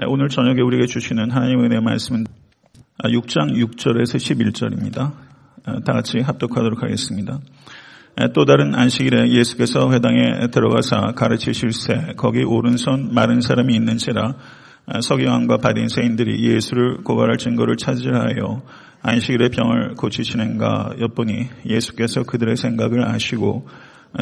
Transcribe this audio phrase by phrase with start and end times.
[0.00, 2.24] 네, 오늘 저녁에 우리에게 주시는 하나님의 은혜 말씀은
[3.02, 4.94] 6장 6절에서 11절입니다.
[5.84, 7.40] 다 같이 합독하도록 하겠습니다.
[8.16, 14.36] 네, 또 다른 안식일에 예수께서 회당에 들어가사 가르치실새 거기 오른손 마른 사람이 있는지라
[15.02, 18.62] 서기관과 바린새인들이 예수를 고발할 증거를 찾으려 하여
[19.02, 23.66] 안식일에 병을 고치시는가 엿보니 예수께서 그들의 생각을 아시고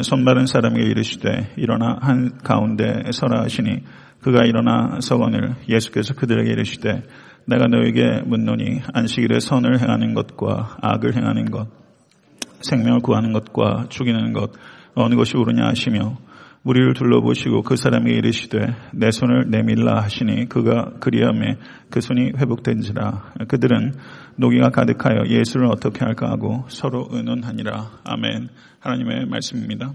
[0.01, 3.83] 손 마른 사람에게 이르시되 일어나 한 가운데 서라 하시니
[4.21, 7.03] 그가 일어나 서거늘 예수께서 그들에게 이르시되
[7.45, 11.67] 내가 너에게 묻노니 안식일에 선을 행하는 것과 악을 행하는 것
[12.61, 14.51] 생명을 구하는 것과 죽이는 것
[14.95, 16.17] 어느 것이 옳으냐 하시며
[16.63, 18.59] 무리를 둘러보시고 그 사람에게 이르시되
[18.93, 21.55] 내 손을 내밀라 하시니 그가 그리함에
[21.89, 23.33] 그 손이 회복된지라.
[23.47, 23.93] 그들은
[24.35, 28.01] 노기가 가득하여 예수를 어떻게 할까 하고 서로 의논하니라.
[28.03, 28.49] 아멘.
[28.79, 29.93] 하나님의 말씀입니다.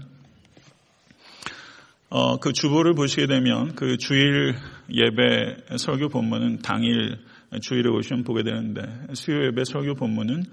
[2.15, 4.53] 어, 그 주보를 보시게 되면 그 주일
[4.87, 7.17] 예배 설교 본문은 당일
[7.59, 8.83] 주일에 오시면 보게 되는데
[9.15, 10.43] 수요 예배 설교 본문은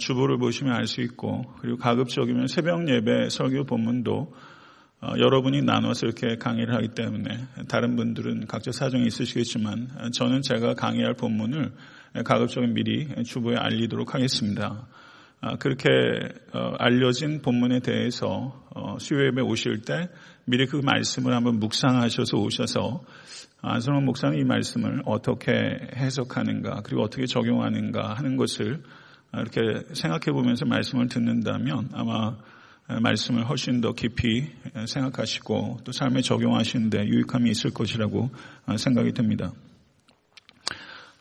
[0.00, 4.34] 주보를 보시면 알 수 있고 그리고 가급적이면 새벽 예배 설교 본문도
[5.02, 11.14] 어, 여러분이 나눠서 이렇게 강의를 하기 때문에 다른 분들은 각자 사정이 있으시겠지만 저는 제가 강의할
[11.14, 11.70] 본문을
[12.24, 14.88] 가급적인 미리 주보에 알리도록 하겠습니다.
[15.40, 15.88] 아, 그렇게
[16.52, 20.08] 어, 알려진 본문에 대해서 어, 수요 예배 오실 때
[20.46, 23.02] 미리 그 말씀을 한번 묵상하셔서 오셔서
[23.62, 25.52] 안성원 목사는 이 말씀을 어떻게
[25.96, 28.82] 해석하는가 그리고 어떻게 적용하는가 하는 것을
[29.34, 32.36] 이렇게 생각해 보면서 말씀을 듣는다면 아마
[32.88, 34.46] 말씀을 훨씬 더 깊이
[34.86, 38.30] 생각하시고 또 삶에 적용하시는데 유익함이 있을 것이라고
[38.76, 39.52] 생각이 듭니다.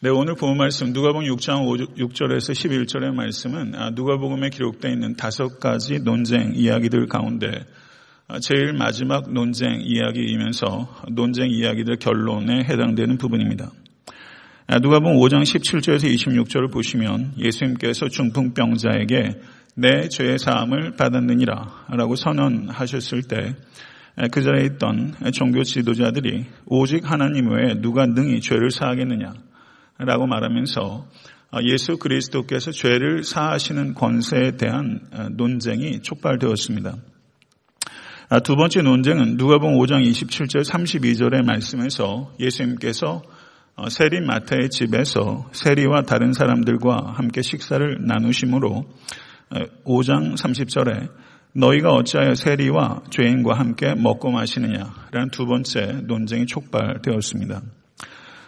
[0.01, 5.99] 네, 오늘 본 말씀 누가복음 6장 6절에서 11절의 말씀은 아, 누가복음에 기록되어 있는 다섯 가지
[5.99, 7.84] 논쟁 이야기들 가운데 아,
[8.41, 13.71] 제일 마지막 논쟁 이야기이면서 논쟁 이야기들 결론에 해당되는 부분입니다.
[14.67, 19.39] 아, 누가복음 5장 17절에서 26절을 보시면 예수님께서 중풍병자에게
[19.75, 23.55] 내 죄의 사함을 받았느니라 라고 선언하셨을 때
[24.31, 29.33] 그 자리에 있던 종교 지도자들이 오직 하나님 외에 누가 능히 죄를 사하겠느냐
[29.97, 31.07] 라고 말하면서
[31.63, 35.01] 예수 그리스도께서 죄를 사하시는 권세에 대한
[35.31, 36.95] 논쟁이 촉발되었습니다.
[38.43, 43.21] 두 번째 논쟁은 누가복음 5장 27절 32절의 말씀에서 예수님께서
[43.89, 48.85] 세리 마태의 집에서 세리와 다른 사람들과 함께 식사를 나누심으로
[49.85, 51.09] 5장 30절에
[51.53, 57.61] 너희가 어찌하여 세리와 죄인과 함께 먹고 마시느냐라는 두 번째 논쟁이 촉발되었습니다.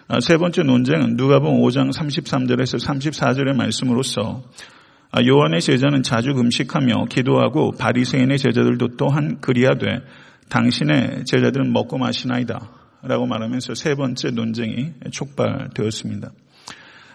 [0.07, 4.76] 아, 세 번째 논쟁은 누가복음 5장 33절에서 34절의 말씀으로서 아,
[5.25, 10.01] 요한의 제자는 자주 금식하며 기도하고 바리새인의 제자들도 또한 그리하되
[10.50, 12.59] 당신의 제자들은 먹고 마시나이다
[13.03, 16.31] 라고 말하면서 세 번째 논쟁이 촉발되었습니다.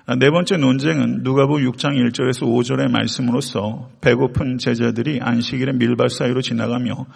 [0.06, 7.06] 아, 네 번째 논쟁은 누가복음 6장 1절에서 5절의 말씀으로서 배고픈 제자들이 안식일에 밀밭 사이로 지나가며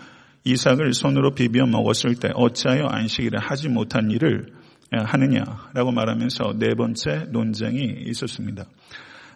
[0.45, 4.53] 이삭을 손으로 비벼 먹었을 때 어찌하여 안식일에 하지 못한 일을
[4.93, 8.65] 하느냐라고 말하면서 네 번째 논쟁이 있었습니다.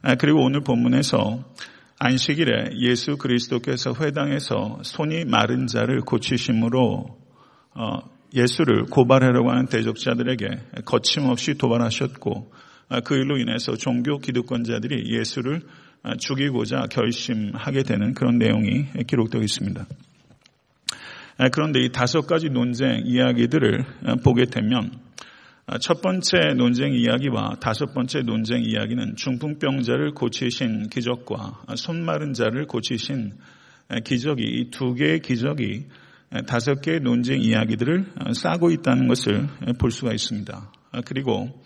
[0.03, 1.45] 아, 그리고 오늘 본문에서
[1.99, 7.19] 안식일에 예수 그리스도께서 회당에서 손이 마른 자를 고치심으로
[7.75, 7.99] 어,
[8.35, 10.47] 예수를 고발하려고 하는 대적자들에게
[10.87, 12.53] 거침없이 도발하셨고
[12.89, 15.61] 아, 그 일로 인해서 종교 기득권자들이 예수를
[16.03, 19.87] 아, 죽이고자 결심하게 되는 그런 내용이 기록되어 있습니다.
[21.37, 23.85] 아, 그런데 이 다섯 가지 논쟁 이야기들을
[24.25, 24.93] 보게 되면
[25.81, 33.33] 첫 번째 논쟁 이야기와 다섯 번째 논쟁 이야기는 중풍병자를 고치신 기적과 손 마른 자를 고치신
[34.05, 35.87] 기적이 이 두 개의 기적이
[36.47, 39.49] 다섯 개의 논쟁 이야기들을 싸고 있다는 것을
[39.79, 40.73] 볼 수가 있습니다.
[41.05, 41.63] 그리고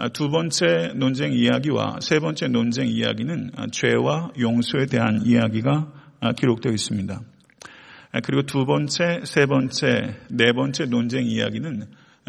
[0.00, 6.32] 아, 두 번째 논쟁 이야기와 세 번째 논쟁 이야기는 아, 죄와 용서에 대한 이야기가 아,
[6.32, 7.20] 기록되어 있습니다.
[8.24, 11.82] 그리고 두 번째, 세 번째, 네 번째 논쟁 이야기는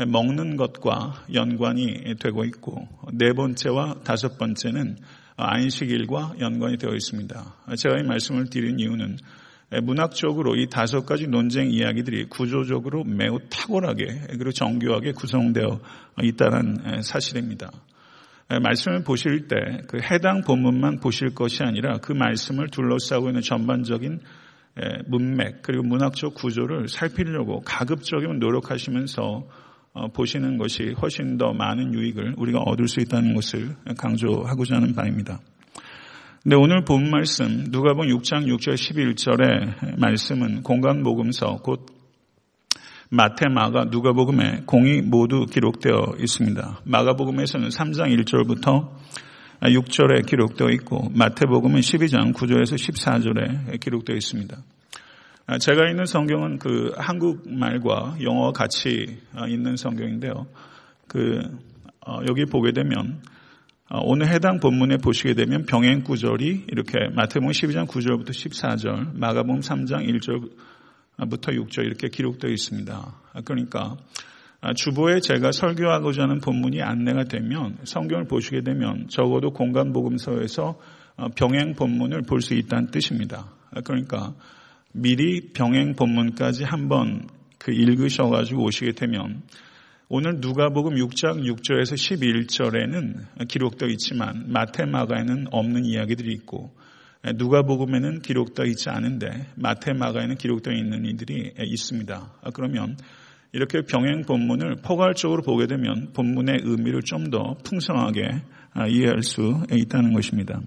[0.08, 4.98] 먹는 것과 연관이 되고 있고 네 번째와 다섯 번째는
[5.36, 7.56] 안식일과 연관이 되어 있습니다.
[7.78, 9.18] 제가 이 말씀을 드린 이유는
[9.84, 15.80] 문학적으로 이 다섯 가지 논쟁 이야기들이 구조적으로 매우 탁월하게 그리고 정교하게 구성되어
[16.22, 17.72] 있다는 사실입니다.
[18.50, 19.56] 말씀을 보실 때
[19.88, 24.20] 그 해당 본문만 보실 것이 아니라 그 말씀을 둘러싸고 있는 전반적인
[25.08, 29.69] 문맥 그리고 문학적 구조를 살피려고 가급적이면 노력하시면서 어,
[30.14, 35.40] 보시는 것이 훨씬 더 많은 유익을 우리가 얻을 수 있다는 것을 강조하고자 하는 바입니다.
[36.44, 41.86] 근데 오늘 본 말씀 누가복음 6장 6절 11절의 말씀은 공간 복음서 곧
[43.12, 46.82] 마태, 마가, 누가복음에 공이 모두 기록되어 있습니다.
[46.86, 48.90] 마가복음에서는 3장 1절부터
[49.62, 54.58] 6절에 기록되어 있고 마태복음은 12장 9절에서 14절에 기록되어 있습니다.
[55.58, 59.18] 제가 있는 성경은 그 한국말과 영어 같이
[59.48, 60.46] 있는 성경인데요.
[61.08, 61.42] 그
[62.06, 63.22] 어, 여기 보게 되면
[63.90, 70.08] 어, 오늘 해당 본문에 보시게 되면 병행 구절이 이렇게 마태복음 12장 9절부터 14절, 마가복음 3장
[71.18, 73.16] 1절부터 6절 이렇게 기록되어 있습니다.
[73.46, 73.98] 그러니까
[74.62, 80.80] 아, 주보에 제가 설교하고자 하는 본문이 안내가 되면 성경을 보시게 되면 적어도 공간 복음서에서
[81.18, 83.48] 어, 병행 본문을 볼 수 있다는 뜻입니다.
[83.84, 84.34] 그러니까
[84.94, 87.28] 미리 병행 본문까지 한번
[87.58, 89.44] 그 읽으셔가지고 오시게 되면
[90.08, 96.74] 오늘 누가복음 6장 6절에서 11절에는 기록되어 있지만 마테마가에는 없는 이야기들이 있고
[97.36, 102.34] 누가복음에는 기록되어 있지 않은데 마테마가에는 기록되어 있는 이들이 있습니다.
[102.54, 102.98] 그러면
[103.52, 108.22] 이렇게 병행 본문을 포괄적으로 보게 되면 본문의 의미를 좀 더 풍성하게
[108.90, 110.62] 이해할 수 있다는 것입니다.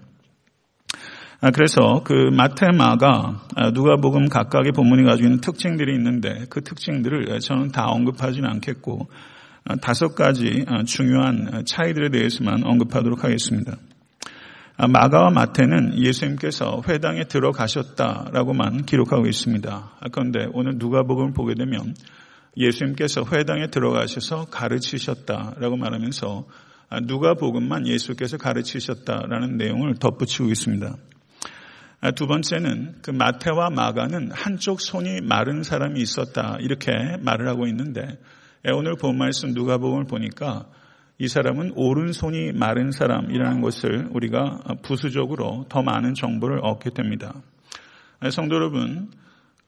[1.51, 3.41] 그래서 그 마테마가
[3.73, 9.09] 누가복음 각각의 본문이 가지고 있는 특징들이 있는데 그 특징들을 저는 다 언급하지는 않겠고
[9.81, 13.75] 다섯 가지 중요한 차이들에 대해서만 언급하도록 하겠습니다.
[14.77, 19.91] 마가와 마태는 예수님께서 회당에 들어가셨다라고만 기록하고 있습니다.
[20.13, 21.93] 그런데 오늘 누가복음을 보게 되면
[22.55, 26.45] 예수님께서 회당에 들어가셔서 가르치셨다라고 말하면서
[27.03, 30.95] 누가복음만 예수께서 가르치셨다라는 내용을 덧붙이고 있습니다.
[32.11, 36.91] 두 번째는 그 마태와 마가는 한쪽 손이 마른 사람이 있었다 이렇게
[37.21, 38.19] 말을 하고 있는데
[38.65, 40.65] 예, 오늘 본 말씀 누가복음을 보니까
[41.17, 47.33] 이 사람은 오른손이 마른 사람이라는 것을 우리가 부수적으로 더 많은 정보를 얻게 됩니다.
[48.25, 49.11] 예, 성도 여러분,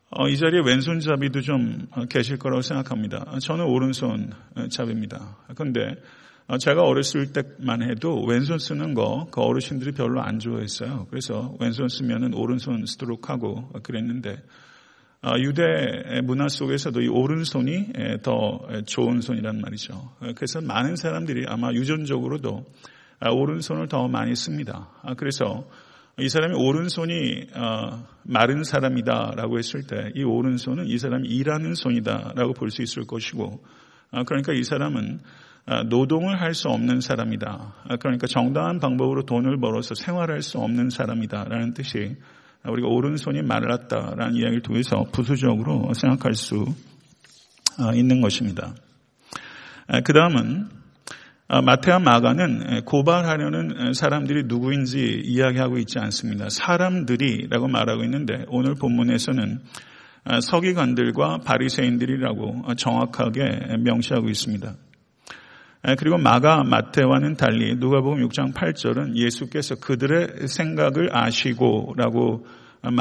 [0.10, 3.38] 어, 이 자리에 왼손잡이도 좀 계실 거라고 생각합니다.
[3.42, 5.38] 저는 오른손잡입니다.
[5.56, 5.96] 그런데
[6.60, 11.08] 제가 어렸을 때만 해도 왼손 쓰는 거 그 어르신들이 별로 안 좋아했어요.
[11.10, 14.38] 그래서 왼손 쓰면은 오른손 쓰도록 하고 그랬는데
[15.22, 15.64] 아, 유대
[16.24, 17.88] 문화 속에서도 이 오른손이
[18.22, 20.12] 더 좋은 손이란 말이죠.
[20.36, 22.64] 그래서 많은 사람들이 아마 유전적으로도
[23.20, 24.92] 아, 오른손을 더 많이 씁니다.
[25.02, 25.68] 아, 그래서
[26.20, 27.48] 이 사람이 오른손이
[28.24, 33.64] 마른 사람이다라고 했을 때 이 오른손은 이 사람이 일하는 손이다라고 볼 수 있을 것이고
[34.28, 35.20] 그러니까 이 사람은
[35.88, 37.74] 노동을 할 수 없는 사람이다.
[38.00, 42.16] 그러니까 정당한 방법으로 돈을 벌어서 생활할 수 없는 사람이다 라는 뜻이
[42.68, 46.66] 우리가 오른손이 말랐다라는 이야기를 통해서 부수적으로 생각할 수
[47.80, 48.74] 어, 있는 것입니다.
[50.04, 50.70] 그 다음은
[51.48, 56.48] 어, 마태와 마가는 고발하려는 사람들이 누구인지 이야기하고 있지 않습니다.
[56.50, 59.60] 사람들이라고 말하고 있는데 오늘 본문에서는
[60.26, 64.74] 어, 서기관들과 바리새인들이라고 정확하게 명시하고 있습니다.
[66.00, 72.46] 그리고 마가 마태와는 달리 누가복음 6장 8절은 예수께서 그들의 생각을 아시고라고
[72.82, 72.92] 어,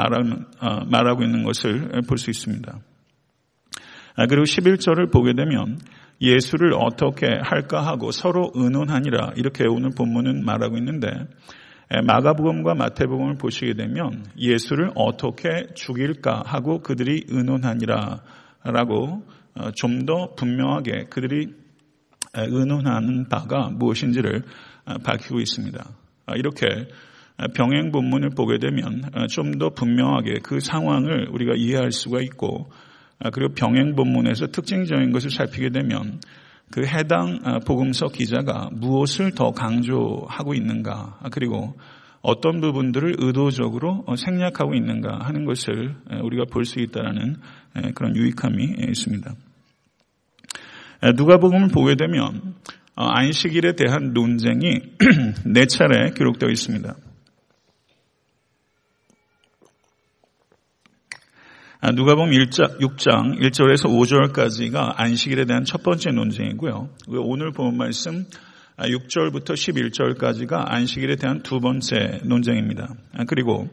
[0.87, 2.79] 말하고 있는 것을 볼 수 있습니다.
[4.29, 5.79] 그리고 11절을 보게 되면
[6.21, 11.09] 예수를 어떻게 할까 하고 서로 의논하니라 이렇게 오늘 본문은 말하고 있는데
[12.07, 18.21] 마가복음과 마태복음을 보시게 되면 예수를 어떻게 죽일까 하고 그들이 의논하니라
[18.65, 19.23] 라고
[19.57, 21.64] 어, 좀더 분명하게 그들이
[22.37, 24.43] 의논하는 바가 무엇인지를
[25.05, 25.85] 밝히고 있습니다.
[26.27, 26.67] 아, 이렇게
[27.55, 32.71] 병행 본문을 보게 되면 좀 더 분명하게 그 상황을 우리가 이해할 수가 있고
[33.33, 36.21] 그리고 병행 본문에서 특징적인 것을 살피게 되면
[36.71, 41.77] 그 해당 복음서 기자가 무엇을 더 강조하고 있는가 그리고
[42.23, 47.37] 어떤 부분들을 의도적으로 생략하고 있는가 하는 것을 우리가 볼 수 있다는
[47.95, 49.35] 그런 유익함이 있습니다.
[51.13, 52.55] 누가복음을 보게 되면
[52.97, 54.81] 어, 안식일에 대한 논쟁이
[55.45, 56.95] 네 차례 기록되어 있습니다.
[61.81, 66.89] 아, 누가복음 1장, 6장 1절에서 5절까지가 안식일에 대한 첫 번째 논쟁이고요.
[67.09, 68.25] 오늘 본 말씀
[68.79, 72.89] 6절부터 아, 11절까지가 안식일에 대한 두 번째 논쟁입니다.
[73.13, 73.69] 아, 그리고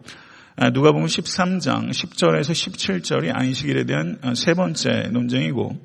[0.57, 5.79] 누가복음 13장 10절에서 17절이 안식일에 대한 세 번째 논쟁이고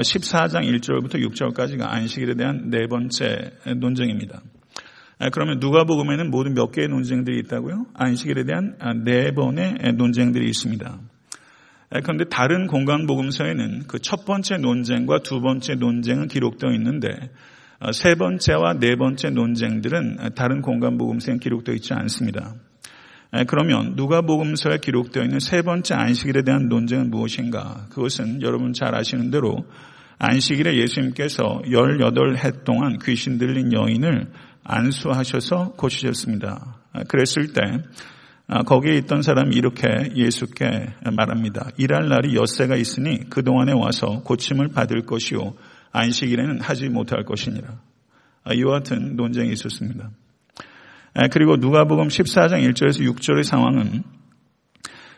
[0.00, 4.40] 14장 어, 1절부터 6절까지가 안식일에 대한 네 번째 논쟁입니다.
[5.18, 7.86] 아, 그러면 누가복음에는 모든 몇 개의 논쟁들이 있다고요?
[7.94, 10.98] 안식일에 대한 아, 네 번의 논쟁들이 있습니다.
[11.90, 17.08] 아, 그런데 다른 공간 복음서에는 그 첫 번째 논쟁과 두 번째 논쟁은 기록되어 있는데
[17.92, 22.54] 세 번째와 네 번째 논쟁들은 다른 공간 복음서에 기록되어 있지 않습니다.
[23.46, 27.86] 그러면 누가복음서에 기록되어 있는 세 번째 안식일에 대한 논쟁은 무엇인가?
[27.88, 29.64] 그것은 여러분 잘 아시는 대로
[30.18, 34.30] 안식일에 예수님께서 18해 동안 귀신 들린 여인을
[34.64, 36.76] 안수하셔서 고치셨습니다.
[37.08, 37.62] 그랬을 때
[38.48, 40.66] 아, 거기에 있던 사람이 이렇게 예수께
[41.16, 41.70] 말합니다.
[41.78, 45.54] 일할 날이 엿새가 있으니 그동안에 와서 고침을 받을 것이요
[45.92, 47.68] 안식일에는 하지 못할 것이니라.
[48.44, 50.10] 아, 이와 같은 논쟁이 있었습니다.
[51.30, 54.02] 그리고 누가복음 14장 1절에서 6절의 상황은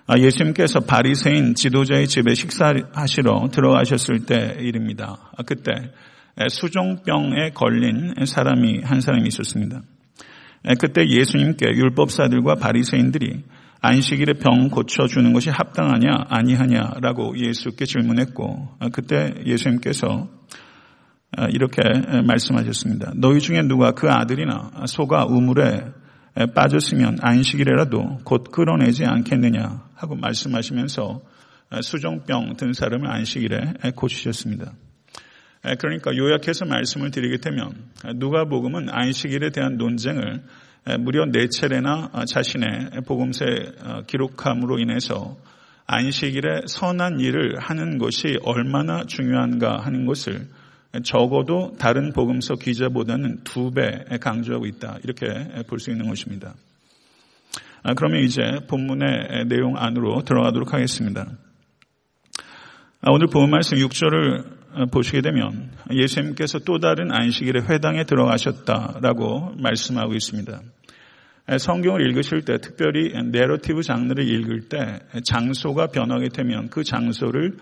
[0.06, 5.30] 아, 예수님께서 바리새인 지도자의 집에 식사하시러 들어가셨을 때 일입니다.
[5.46, 5.72] 그때
[6.50, 9.80] 수종병에 걸린 사람이 한 사람이 있었습니다.
[10.78, 13.44] 그때 예수님께 율법사들과 바리새인들이
[13.80, 20.28] 안식일에 병 고쳐주는 것이 합당하냐 아니하냐라고 예수께 질문했고 그때 예수님께서
[21.50, 21.82] 이렇게
[22.26, 23.12] 말씀하셨습니다.
[23.16, 25.84] 너희 중에 누가 그 아들이나 소가 우물에
[26.54, 31.20] 빠졌으면 안식일에라도 곧 끌어내지 않겠느냐 하고 말씀하시면서
[31.82, 34.72] 수종병 든 사람을 안식일에 고치셨습니다.
[35.78, 37.72] 그러니까 요약해서 말씀을 드리게 되면
[38.16, 40.42] 누가복음은 안식일에 대한 논쟁을
[41.00, 43.48] 무려 네 차례나 자신의 복음서에
[43.82, 45.38] 어, 기록함으로 인해서
[45.86, 50.46] 안식일에 선한 일을 하는 것이 얼마나 중요한가 하는 것을
[51.02, 54.98] 적어도 다른 복음서 기자보다는 두 배 강조하고 있다.
[55.02, 55.26] 이렇게
[55.66, 56.54] 볼 수 있는 것입니다.
[57.82, 61.26] 아, 그러면 이제 본문의 내용 안으로 들어가도록 하겠습니다.
[63.02, 70.14] 아, 오늘 본 말씀 6절을 어, 보시게 되면 예수님께서 또 다른 안식일에 회당에 들어가셨다라고 말씀하고
[70.14, 70.60] 있습니다.
[71.58, 77.58] 성경을 읽으실 때 특별히 내러티브 장르를 읽을 때 장소가 변하게 되면 그 장소를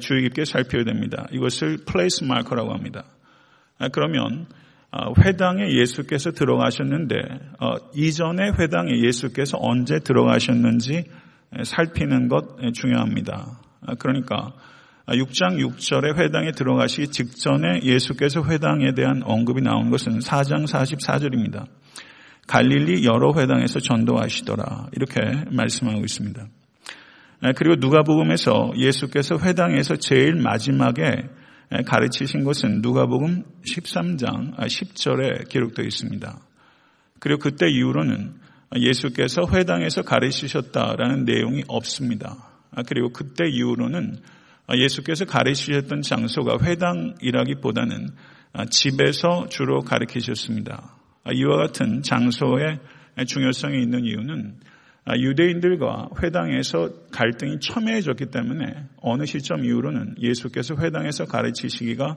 [0.00, 1.26] 주의 깊게 살펴야 됩니다.
[1.32, 3.04] 이것을 플레이스 마커라고 합니다.
[3.92, 4.46] 그러면
[4.92, 7.16] 어, 회당에 예수께서 들어가셨는데
[7.60, 11.04] 어, 이전에 회당에 예수께서 언제 들어가셨는지
[11.64, 13.60] 살피는 것 중요합니다.
[13.98, 14.52] 그러니까
[15.08, 21.66] 6장 6절에 회당에 들어가시기 직전에 예수께서 회당에 대한 언급이 나온 것은 4장 44절입니다.
[22.46, 24.88] 갈릴리 여러 회당에서 전도하시더라.
[24.92, 25.20] 이렇게
[25.50, 26.46] 말씀하고 있습니다.
[27.56, 31.28] 그리고 누가복음에서 예수께서 회당에서 제일 마지막에
[31.86, 36.38] 가르치신 것은 누가복음 13장 10절에 기록되어 있습니다.
[37.18, 38.34] 그리고 그때 이후로는
[38.76, 42.36] 예수께서 회당에서 가르치셨다라는 내용이 없습니다.
[42.86, 44.18] 그리고 그때 이후로는
[44.66, 48.10] 아, 예수께서 가르치셨던 장소가 회당이라기보다는
[48.52, 50.94] 아, 집에서 주로 가르치셨습니다.
[51.24, 52.78] 아, 이와 같은 장소의
[53.26, 54.60] 중요성이 있는 이유는
[55.16, 62.16] 유대인들과 회당에서 갈등이 첨예해졌기 때문에 어느 시점 이후로는 예수께서 회당에서 가르치시기가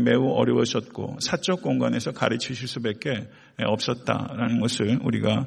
[0.00, 5.46] 매우 어려워졌고 사적 공간에서 가르치실 수밖에 없었다라는 것을 우리가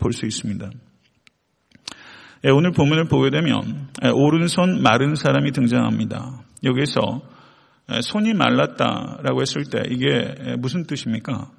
[0.00, 0.70] 볼 수 있습니다.
[2.44, 6.44] 예, 오늘 본문을 보게 되면 예, 오른손 마른 사람이 등장합니다.
[6.62, 7.22] 여기서
[7.92, 11.50] 예, 손이 말랐다라고 했을 때 이게 무슨 뜻입니까?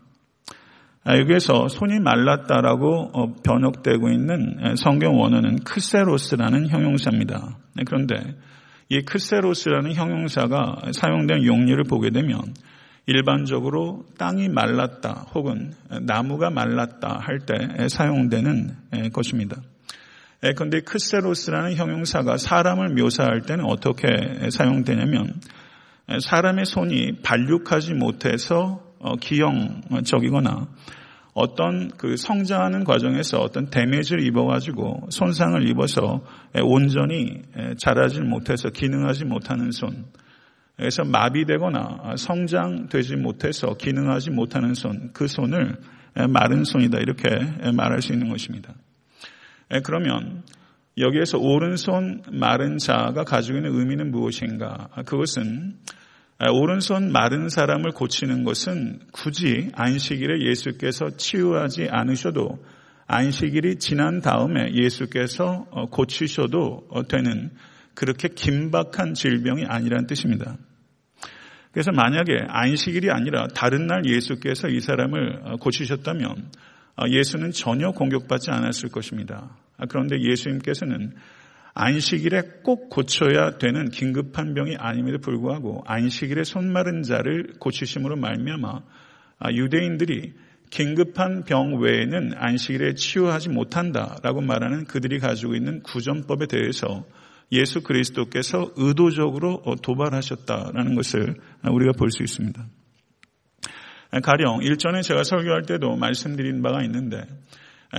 [1.04, 7.58] 아, 여기에서 손이 말랐다라고 어, 번역되고 있는 성경 원어는 크세로스라는 형용사입니다.
[7.86, 8.16] 그런데
[8.90, 12.42] 이 크세로스라는 형용사가 사용된 용례를 보게 되면
[13.06, 19.58] 일반적으로 땅이 말랐다 혹은 나무가 말랐다 할 때 사용되는 것입니다.
[20.42, 25.34] 그런데 예, 크세로스라는 형용사가 사람을 묘사할 때는 어떻게 사용되냐면
[26.12, 28.89] 예, 사람의 손이 발육하지 못해서 어,
[29.20, 30.68] 기형적이거나
[31.34, 36.22] 어떤 그 성장하는 과정에서 어떤 데미지를 입어가지고 손상을 입어서
[36.56, 37.42] 예, 온전히
[37.78, 40.06] 자라지 못해서 기능하지 못하는 손.
[40.76, 45.76] 그래서 마비되거나 성장되지 못해서 기능하지 못하는 손, 그 손을
[46.30, 47.30] 마른 손이다 이렇게
[47.74, 48.74] 말할 수 있는 것입니다.
[49.74, 50.44] 예, 그러면
[50.98, 54.90] 여기에서 오른손 마른 자가 가지고 있는 의미는 무엇인가?
[55.06, 56.09] 그것은 예,
[56.48, 62.64] 오른손 마른 사람을 고치는 것은 굳이 안식일에 예수께서 치유하지 않으셔도
[63.08, 67.52] 안식일이 지난 다음에 예수께서 어, 고치셔도 되는
[67.94, 70.56] 그렇게 긴박한 질병이 아니라는 뜻입니다.
[71.72, 76.52] 그래서 만약에 안식일이 아니라 다른 날 예수께서 이 사람을 어, 고치셨다면
[76.96, 79.58] 아, 예수는 전혀 공격받지 않았을 것입니다.
[79.78, 81.14] 아, 그런데 예수님께서는
[81.82, 88.82] 안식일에 꼭 고쳐야 되는 긴급한 병이 아님에도 불구하고 안식일에 손마른 자를 고치심으로 말미암아
[89.40, 90.34] 아, 유대인들이
[90.72, 97.06] 긴급한 병 외에는 안식일에 치유하지 못한다라고 말하는 그들이 가지고 있는 구전법에 대해서
[97.54, 102.62] 예수 그리스도께서 의도적으로 도발하셨다라는 것을 우리가 볼 수 있습니다.
[104.22, 107.24] 가령 일전에 제가 설교할 때도 말씀드린 바가 있는데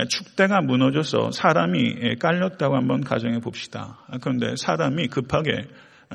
[0.08, 3.98] 축대가 무너져서 사람이 깔렸다고 한번 가정해 봅시다.
[4.20, 5.68] 그런데 사람이 급하게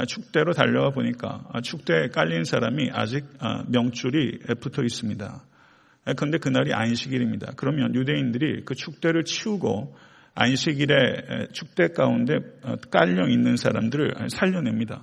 [0.07, 3.25] 축대로 달려가 보니까 축대에 깔린 사람이 아직
[3.67, 5.43] 명줄이 붙어 있습니다.
[6.15, 7.53] 그런데 그날이 안식일입니다.
[7.55, 9.95] 그러면 유대인들이 그 축대를 치우고
[10.35, 12.39] 안식일에 축대 가운데
[12.91, 15.01] 깔려 있는 사람들을 살려냅니다.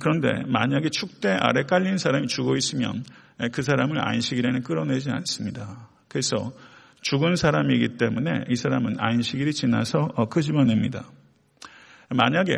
[0.00, 3.04] 그런데 만약에 축대 아래 깔린 사람이 죽어 있으면
[3.52, 5.88] 그 사람을 안식일에는 끌어내지 않습니다.
[6.08, 6.52] 그래서
[7.02, 11.04] 죽은 사람이기 때문에 이 사람은 안식일이 지나서 끄집어냅니다.
[12.08, 12.54] 만약에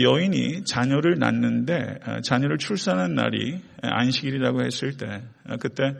[0.00, 5.22] 여인이 자녀를 낳는데 자녀를 출산한 날이 안식일이라고 했을 때
[5.60, 5.94] 그때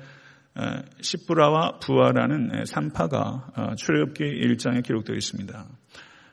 [1.00, 5.66] 시프라와 부하라는 산파가 출애굽기 1장에 기록되어 있습니다.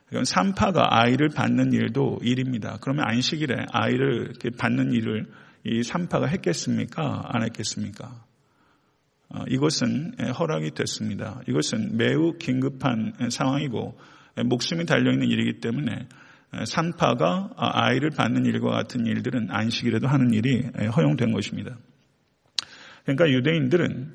[0.07, 2.77] 그건 산파가 아이를 받는 일도 일입니다.
[2.81, 5.25] 그러면 안식일에 아이를 받는 일을
[5.63, 7.23] 이 산파가 했겠습니까?
[7.27, 8.23] 안 했겠습니까?
[9.33, 11.41] 어, 이것은 허락이 됐습니다.
[11.47, 13.97] 이것은 매우 긴급한 상황이고
[14.45, 16.07] 목숨이 달려있는 일이기 때문에
[16.65, 20.63] 산파가 아이를 받는 일과 같은 일들은 안식일에도 하는 일이
[20.95, 21.77] 허용된 것입니다.
[23.05, 24.13] 그러니까 유대인들은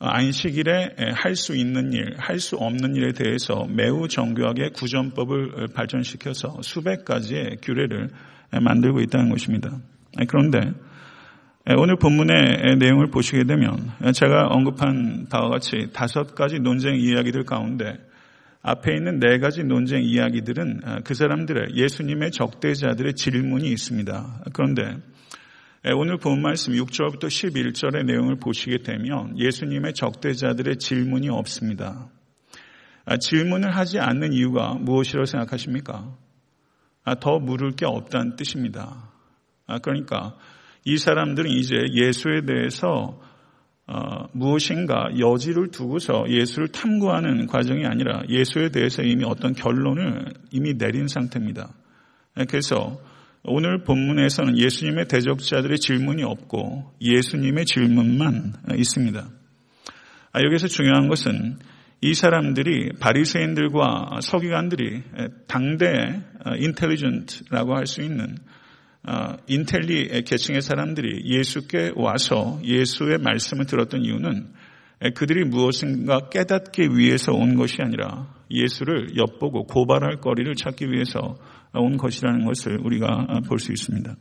[0.00, 7.04] 안식일에 할 수 있는 일, 할 수 없는 일에 대해서 매우 정교하게 구전법을 발전시켜서 수백
[7.04, 8.10] 가지의 규례를
[8.50, 9.80] 만들고 있다는 것입니다.
[10.28, 10.72] 그런데
[11.76, 17.98] 오늘 본문의 내용을 보시게 되면 제가 언급한 바와 같이 다섯 가지 논쟁 이야기들 가운데
[18.62, 24.44] 앞에 있는 네 가지 논쟁 이야기들은 그 사람들의 예수님의 적대자들의 질문이 있습니다.
[24.54, 24.96] 그런데
[25.94, 32.08] 오늘 본 말씀 6절부터 11절의 내용을 보시게 되면 예수님의 적대자들의 질문이 없습니다.
[33.20, 36.16] 질문을 하지 않는 이유가 무엇이라고 생각하십니까?
[37.20, 39.10] 더 물을 게 없다는 뜻입니다.
[39.82, 40.34] 그러니까
[40.88, 43.20] 이 사람들은 이제 예수에 대해서
[43.86, 51.06] 어, 무엇인가 여지를 두고서 예수를 탐구하는 과정이 아니라 예수에 대해서 이미 어떤 결론을 이미 내린
[51.06, 51.74] 상태입니다.
[52.48, 52.98] 그래서
[53.44, 59.28] 오늘 본문에서는 예수님의 대적자들의 질문이 없고 예수님의 질문만 있습니다.
[60.32, 61.58] 아, 여기서 중요한 것은
[62.00, 65.02] 이 사람들이 바리새인들과 서기관들이
[65.48, 66.22] 당대
[66.58, 68.57] 인텔리전트라고 할 수 있는 어,
[69.46, 74.52] 인텔리 계층의 사람들이 예수께 와서 예수의 말씀을 들었던 이유는
[75.14, 81.36] 그들이 무엇인가 깨닫기 위해서 온 것이 아니라 예수를 엿보고 고발할 거리를 찾기 위해서
[81.74, 84.16] 온 것이라는 것을 우리가 볼 수 있습니다.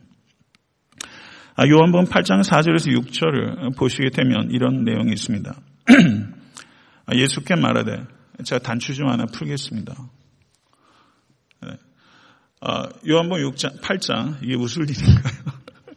[1.59, 5.55] 아, 요한복음 8장 4절에서 6절을 보시게 되면 이런 내용이 있습니다.
[7.07, 8.03] 아, 예수께 말하되
[8.43, 9.95] 제가 단추 좀 하나 풀겠습니다.
[12.59, 15.15] 아, 요한복음 6장, 8장, 이게 무슨 일인가요?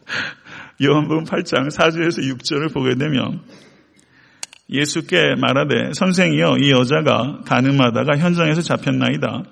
[0.83, 3.41] 요한복음 8장 4절에서 6절을 보게 되면
[4.69, 9.43] 예수께 말하되 선생이여 이 여자가 가늠하다가 현장에서 잡혔나이다.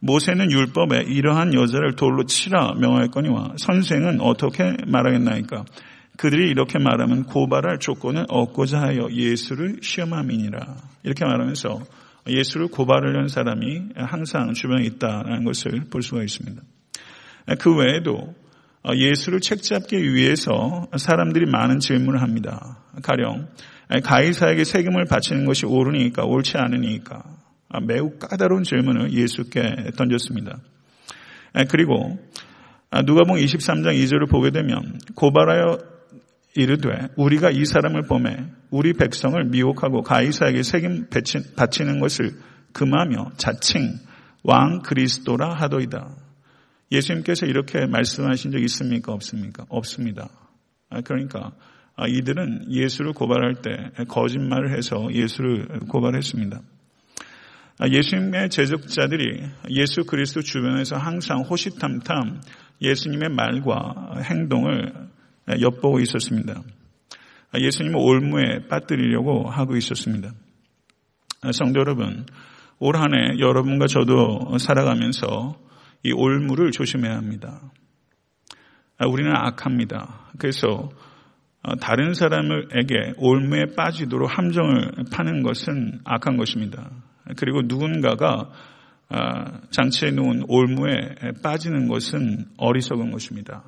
[0.00, 5.64] 모세는 율법에 이러한 여자를 돌로 치라 명하였거니와 선생은 어떻게 말하겠나이까?
[6.16, 10.76] 그들이 이렇게 말하면 고발할 조건을 얻고자 하여 예수를 시험함이니라.
[11.04, 11.80] 이렇게 말하면서
[12.28, 16.62] 예수를 고발하려는 사람이 항상 주변에 있다는 것을 볼 수가 있습니다.
[17.58, 18.34] 그 외에도
[18.94, 22.78] 예수를 책잡기 위해서 사람들이 많은 질문을 합니다.
[23.02, 23.48] 가령
[24.04, 27.22] 가이사에게 세금을 바치는 것이 옳으니까 옳지 않으니까
[27.86, 30.58] 매우 까다로운 질문을 예수께 던졌습니다.
[31.68, 32.18] 그리고
[32.92, 35.78] 누가복음 23장 2절을 보게 되면 고발하여
[36.60, 38.36] 이르되 우리가 이 사람을 보매
[38.70, 41.06] 우리 백성을 미혹하고 가이사에게 책임
[41.56, 42.32] 바치는 것을
[42.72, 43.98] 금하며 자칭
[44.42, 46.16] 왕 그리스도라 하도이다.
[46.92, 49.12] 예수님께서 이렇게 말씀하신 적 있습니까?
[49.12, 49.64] 없습니까?
[49.68, 50.28] 없습니다.
[50.90, 51.52] 아, 그러니까
[51.96, 56.60] 아, 이들은 예수를 고발할 때 거짓말을 해서 예수를 고발했습니다.
[57.78, 62.40] 아, 예수님의 제적자들이 예수 그리스도 주변에서 항상 호시탐탐
[62.82, 65.09] 예수님의 말과 행동을
[65.48, 66.62] 엿보고 있었습니다.
[67.58, 70.30] 예수님은 올무에 빠뜨리려고 하고 있었습니다.
[71.52, 72.26] 성도 여러분,
[72.78, 75.58] 올 한 해 여러분과 저도 살아가면서
[76.02, 77.60] 이 올무를 조심해야 합니다.
[79.06, 80.30] 우리는 악합니다.
[80.38, 80.90] 그래서
[81.80, 86.90] 다른 사람에게 올무에 빠지도록 함정을 파는 것은 악한 것입니다.
[87.36, 88.50] 그리고 누군가가
[89.70, 93.62] 장치에 놓은 올무에 빠지는 것은 어리석은 것입니다.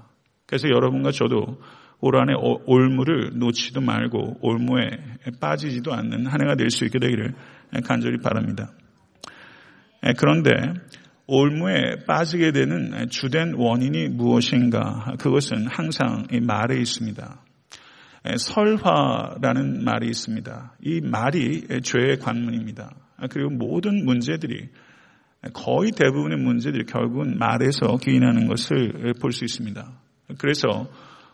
[0.52, 1.58] 그래서 여러분과 저도
[2.00, 2.34] 올 한해
[2.66, 4.90] 올무를 놓지도 말고 올무에
[5.40, 7.32] 빠지지도 않는 한 해가 될 수 있게 되기를
[7.86, 8.70] 간절히 바랍니다.
[10.18, 10.50] 그런데
[11.26, 15.14] 올무에 빠지게 되는 주된 원인이 무엇인가?
[15.18, 17.42] 그것은 항상 이 말에 있습니다.
[18.36, 20.76] 설화라는 말이 있습니다.
[20.82, 22.94] 이 말이 죄의 관문입니다.
[23.30, 24.68] 그리고 모든 문제들이
[25.54, 30.01] 거의 대부분의 문제들이 결국은 말에서 기인하는 것을 볼 수 있습니다.
[30.38, 30.88] 그래서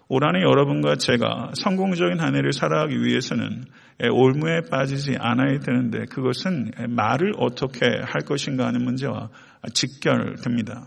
[0.09, 3.64] 올 한해 여러분과 제가 성공적인 한 해를 살아가기 위해서는
[4.11, 9.29] 올무에 빠지지 않아야 되는데 그것은 말을 어떻게 할 것인가 하는 문제와
[9.74, 10.87] 직결됩니다.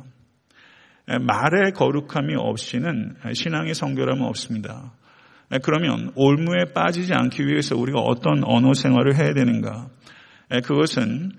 [1.05, 4.93] 말의 거룩함이 없이는 신앙의 성결함은 없습니다.
[5.63, 9.89] 그러면 올무에 빠지지 않기 위해서 우리가 어떤 언어 생활을 해야 되는가?
[10.63, 11.31] 그것은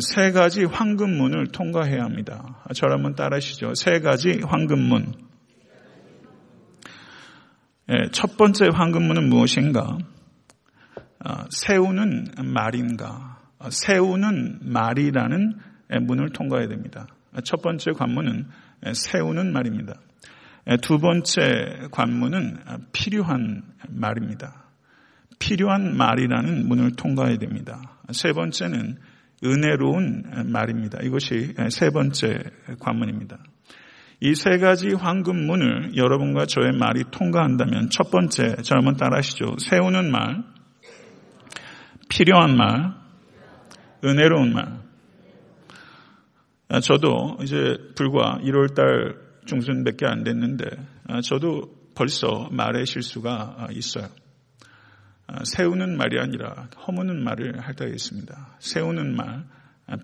[0.00, 2.62] 세 가지 황금문을 통과해야 합니다.
[2.74, 3.74] 저를 한번 따라하시죠.
[3.74, 5.29] 세 가지 황금문.
[8.12, 9.98] 첫 번째 황금문은 무엇인가?
[11.18, 13.40] 아, 세우는 말인가?
[13.68, 15.58] 세우는 말이라는
[16.02, 17.08] 문을 통과해야 됩니다.
[17.42, 18.46] 첫 번째 관문은
[18.92, 19.94] 세우는 말입니다.
[20.82, 22.58] 두 번째 관문은
[22.92, 24.66] 필요한 말입니다.
[25.40, 27.98] 필요한 말이라는 문을 통과해야 됩니다.
[28.12, 28.98] 세 번째는
[29.42, 30.98] 은혜로운 말입니다.
[31.02, 32.38] 이것이 세 번째
[32.78, 33.38] 관문입니다.
[34.22, 39.56] 이 세 가지 황금문을 여러분과 저의 말이 통과한다면 첫 번째, 저 한번 따라하시죠.
[39.58, 40.44] 세우는 말,
[42.10, 42.94] 필요한 말,
[44.04, 44.80] 은혜로운 말.
[46.68, 50.66] 아, 저도 이제 불과 1월 달 중순 밖에 안 됐는데
[51.08, 54.06] 아, 저도 벌써 말의 실수가 아, 있어요.
[55.44, 58.56] 세우는 말이 아니라 허무는 말을 할 때가 있습니다.
[58.58, 59.44] 세우는 말,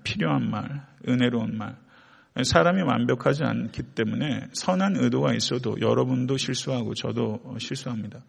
[0.04, 1.76] 필요한 말, 은혜로운 말.
[2.42, 8.20] 사람이 완벽하지 않기 때문에 선한 의도가 있어도 여러분도 실수하고 저도 실수합니다.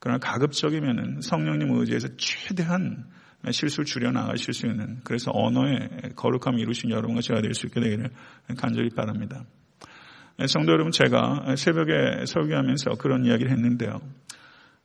[0.00, 3.04] 그러나 가급적이면 성령님 의지에서 최대한
[3.50, 8.10] 실수를 줄여나가실 수 있는 그래서 언어의 거룩함을 이루신 여러분과 제가 될 수 있게 되기를
[8.58, 9.44] 간절히 바랍니다.
[10.48, 14.00] 성도 여러분 제가 새벽에 설교하면서 그런 이야기를 했는데요.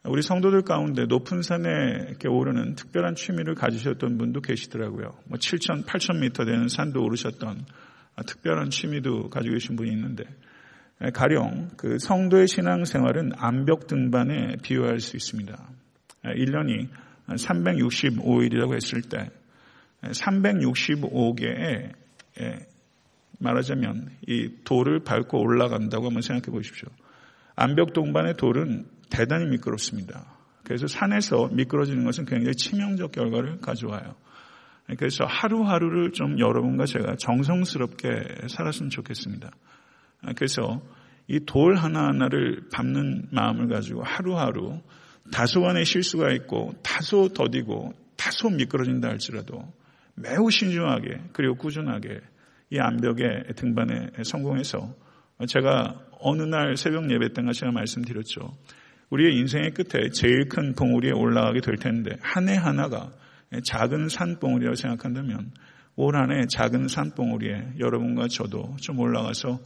[0.05, 5.17] 우리 성도들 가운데 높은 산에 오르는 특별한 취미를 가지셨던 분도 계시더라고요.
[5.25, 7.65] 뭐 7천, 8천 미터 되는 산도 오르셨던
[8.25, 10.23] 특별한 취미도 가지고 계신 분이 있는데
[11.13, 15.57] 가령 그 성도의 신앙생활은 암벽 등반에 비유할 수 있습니다.
[16.23, 16.89] 1년이
[17.27, 19.29] 365일이라고 했을 때
[20.01, 21.93] 365개의
[23.39, 26.89] 말하자면 이 돌을 밟고 올라간다고 한번 생각해 보십시오.
[27.55, 30.25] 암벽 동반의 돌은 대단히 미끄럽습니다.
[30.63, 34.15] 그래서 산에서 미끄러지는 것은 굉장히 치명적 결과를 가져와요.
[34.97, 39.51] 그래서 하루하루를 좀 여러분과 제가 정성스럽게 살았으면 좋겠습니다.
[40.35, 40.81] 그래서
[41.27, 44.81] 이 돌 하나하나를 밟는 마음을 가지고 하루하루
[45.31, 49.71] 다소간의 실수가 있고 다소 더디고 다소 미끄러진다 할지라도
[50.15, 52.19] 매우 신중하게 그리고 꾸준하게
[52.71, 54.93] 이 암벽의 등반에 성공해서
[55.47, 58.57] 제가 어느 날 새벽 예배 때가 제가 말씀드렸죠.
[59.11, 63.11] 우리의 인생의 끝에 제일 큰 봉우리에 올라가게 될 텐데 한 해 하나가
[63.63, 65.51] 작은 산봉우리라고 생각한다면
[65.95, 69.59] 올 한해 작은 산봉우리에 여러분과 저도 좀 올라가서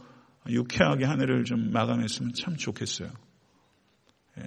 [0.48, 3.08] 유쾌하게 한 해를 좀 마감했으면 참 좋겠어요.
[4.38, 4.42] 예.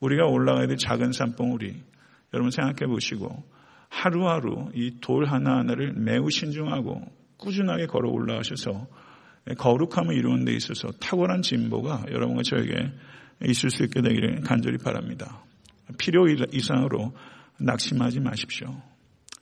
[0.00, 1.82] 우리가 올라가야 될 작은 산봉우리
[2.32, 3.42] 여러분 생각해 보시고
[3.88, 7.02] 하루하루 이 돌 하나하나를 매우 신중하고
[7.36, 8.86] 꾸준하게 걸어 올라가셔서
[9.58, 12.92] 거룩함을 이루는 데 있어서 탁월한 진보가 여러분과 저에게
[13.46, 15.42] 있을 수 있게 되기를 간절히 바랍니다.
[15.98, 17.12] 필요 이상으로
[17.60, 18.82] 낙심하지 마십시오.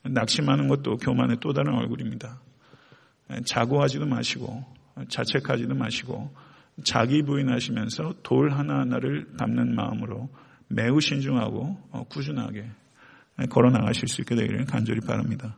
[0.04, 2.40] 낙심하는 것도 교만의 또 다른 얼굴입니다.
[3.44, 4.64] 자고하지도 마시고
[5.08, 6.34] 자책하지도 마시고
[6.84, 10.28] 자기 부인하시면서 돌 하나하나를 담는 마음으로
[10.68, 12.70] 매우 신중하고 어, 꾸준하게
[13.50, 15.56] 걸어 나가실 수 있게 되기를 간절히 바랍니다.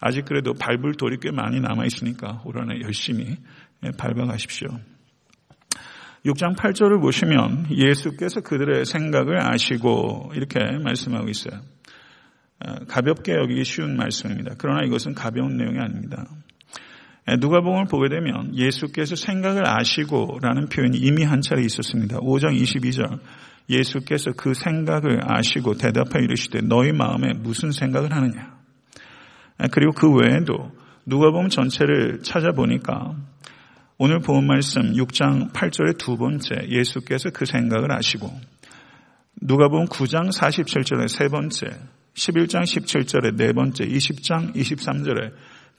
[0.00, 3.36] 아직 그래도 밟을 돌이 꽤 많이 남아 있으니까 올 한해 열심히
[3.96, 4.68] 밟아 가십시오.
[6.24, 11.60] 6장 8절을 보시면 예수께서 그들의 생각을 아시고 이렇게 말씀하고 있어요.
[12.64, 14.54] 어, 가볍게 여기기 쉬운 말씀입니다.
[14.58, 16.26] 그러나 이것은 가벼운 내용이 아닙니다.
[17.36, 22.18] 누가복음을 보게 되면 예수께서 생각을 아시고라는 표현이 이미 한 차례 있었습니다.
[22.20, 23.20] 5장 22절
[23.68, 28.56] 예수께서 그 생각을 아시고 대답하여 이르시되 너희 마음에 무슨 생각을 하느냐.
[29.72, 30.72] 그리고 그 외에도
[31.04, 33.14] 누가복음 전체를 찾아보니까
[33.98, 38.30] 오늘 본 말씀 6장 8절의 두 번째 예수께서 그 생각을 아시고
[39.42, 41.66] 누가복음 9장 47절의 세 번째
[42.18, 45.32] 11장 17절의 네 번째 20장 23절에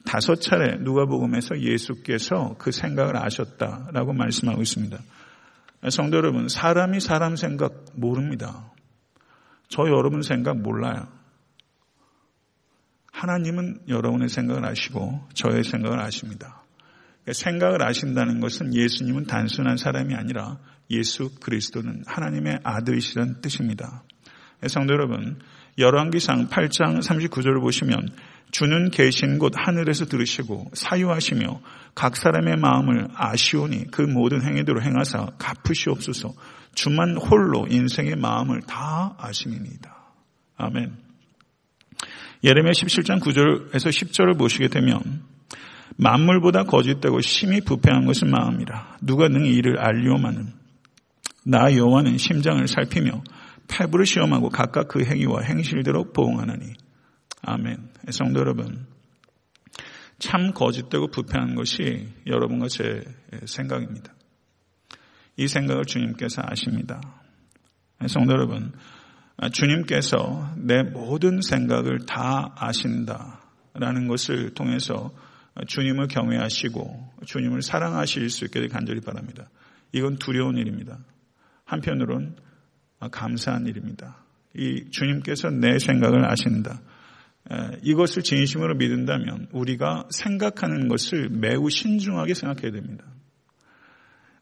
[0.05, 4.97] 다섯 차례 누가복음에서 예수께서 그 생각을 아셨다라고 말씀하고 있습니다.
[5.89, 8.71] 성도 여러분, 사람이 사람 생각 모릅니다.
[9.67, 11.07] 저 여러분 생각 몰라요.
[13.11, 16.63] 하나님은 여러분의 생각을 아시고 저의 생각을 아십니다.
[17.29, 20.57] 생각을 아신다는 것은 예수님은 단순한 사람이 아니라
[20.89, 24.03] 예수 그리스도는 하나님의 아들이시라는 뜻입니다.
[24.67, 25.39] 성도 여러분,
[25.79, 28.09] 열왕기상 8장 39절을 보시면
[28.51, 31.61] 주는 계신 곳 하늘에서 들으시고 사유하시며
[31.95, 36.33] 각 사람의 마음을 아시오니 그 모든 행위대로 행하사 갚으시옵소서
[36.75, 39.95] 주만 홀로 인생의 마음을 다 아심이니이다.
[40.57, 40.91] 아멘.
[42.43, 45.23] 예레미야 17장 9절에서 10절을 보시게 되면
[45.95, 50.53] 만물보다 거짓되고 심히 부패한 것은 마음이라 누가 능히 이를 알리오마는
[51.45, 53.23] 나 여호와는 심장을 살피며
[53.69, 56.73] 패부를 시험하고 각각 그 행위와 행실대로 보응하나니
[57.41, 57.89] 아멘.
[58.11, 58.85] 성도 여러분
[60.17, 63.03] 참 거짓되고 부패한 것이 여러분과 제
[63.45, 64.13] 생각입니다.
[65.37, 66.99] 이 생각을 주님께서 아십니다.
[68.07, 68.73] 성도 여러분
[69.53, 75.11] 주님께서 내 모든 생각을 다 아신다라는 것을 통해서
[75.65, 79.49] 주님을 경외하시고 주님을 사랑하실 수 있게 간절히 바랍니다.
[79.93, 80.97] 이건 두려운 일입니다.
[81.65, 82.35] 한편으론
[83.11, 84.17] 감사한 일입니다.
[84.55, 86.81] 이 주님께서 내 생각을 아신다.
[87.81, 93.05] 이것을 진심으로 믿는다면 우리가 생각하는 것을 매우 신중하게 생각해야 됩니다.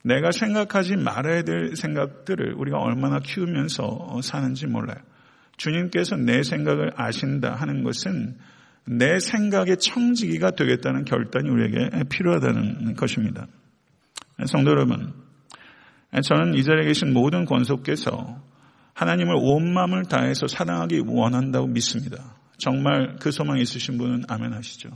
[0.04, 4.98] 내가 생각하지 말아야 될 생각들을 우리가 얼마나 키우면서 사는지 몰라요.
[5.58, 8.38] 주님께서 내 생각을 아신다 하는 것은
[8.86, 13.48] 내 생각의 청지기가 되겠다는 결단이 우리에게 필요하다는 것입니다.
[14.46, 15.14] 성도 여러분,
[16.24, 18.42] 저는 이 자리에 계신 모든 권속께서
[18.98, 22.34] 하나님을 온 마음을 다해서 사랑하기 원한다고 믿습니다.
[22.58, 24.90] 정말 그 소망이 있으신 분은 아멘 하시죠.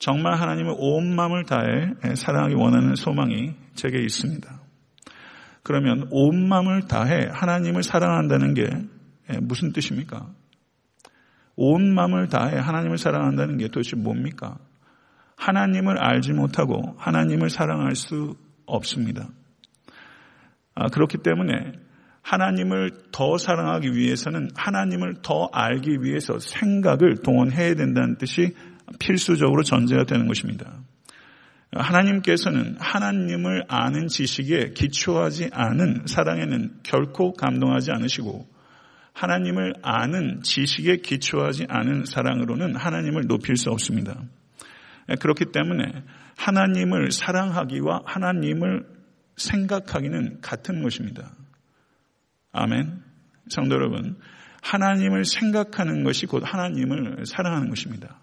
[0.00, 4.60] 정말 하나님을 온 마음을 다해 사랑하기 원하는 소망이 제게 있습니다.
[5.62, 8.68] 그러면 온 마음을 다해 하나님을 사랑한다는 게
[9.40, 10.28] 무슨 뜻입니까?
[11.54, 14.58] 온 마음을 다해 하나님을 사랑한다는 게 도대체 뭡니까?
[15.36, 18.34] 하나님을 알지 못하고 하나님을 사랑할 수
[18.66, 19.28] 없습니다.
[20.74, 21.89] 아, 그렇기 때문에
[22.22, 28.54] 하나님을 더 사랑하기 위해서는 하나님을 더 알기 위해서 생각을 동원해야 된다는 뜻이
[28.98, 30.80] 필수적으로 전제가 되는 것입니다.
[31.72, 38.48] 하나님께서는 하나님을 아는 지식에 기초하지 않은 사랑에는 결코 감동하지 않으시고
[39.12, 44.20] 하나님을 아는 지식에 기초하지 않은 사랑으로는 하나님을 높일 수 없습니다.
[45.20, 46.04] 그렇기 때문에
[46.36, 48.86] 하나님을 사랑하기와 하나님을
[49.36, 51.30] 생각하기는 같은 것입니다.
[52.52, 53.02] 아멘.
[53.48, 54.16] 성도 여러분,
[54.62, 58.18] 하나님을 생각하는 것이 곧 하나님을 사랑하는 것입니다.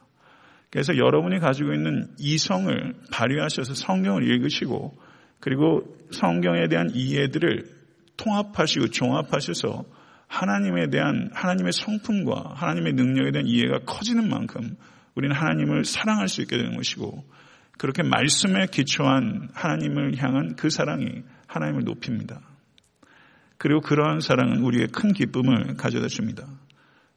[0.69, 4.97] 그래서 여러분이 가지고 있는 이성을 발휘하셔서 성경을 읽으시고
[5.39, 7.65] 그리고 성경에 대한 이해들을
[8.17, 9.85] 통합하시고 종합하셔서
[10.27, 14.75] 하나님에 대한 하나님의 성품과 하나님의 능력에 대한 이해가 커지는 만큼
[15.15, 17.23] 우리는 하나님을 사랑할 수 있게 되는 것이고
[17.77, 22.41] 그렇게 말씀에 기초한 하나님을 향한 그 사랑이 하나님을 높입니다.
[23.57, 26.45] 그리고 그러한 사랑은 우리의 큰 기쁨을 가져다 줍니다.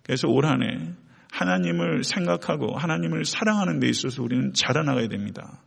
[0.03, 0.95] 그래서 올 한 해
[1.33, 5.61] 하나님을 생각하고 하나님을 사랑하는 데 있어서 우리는 자라나가야 됩니다.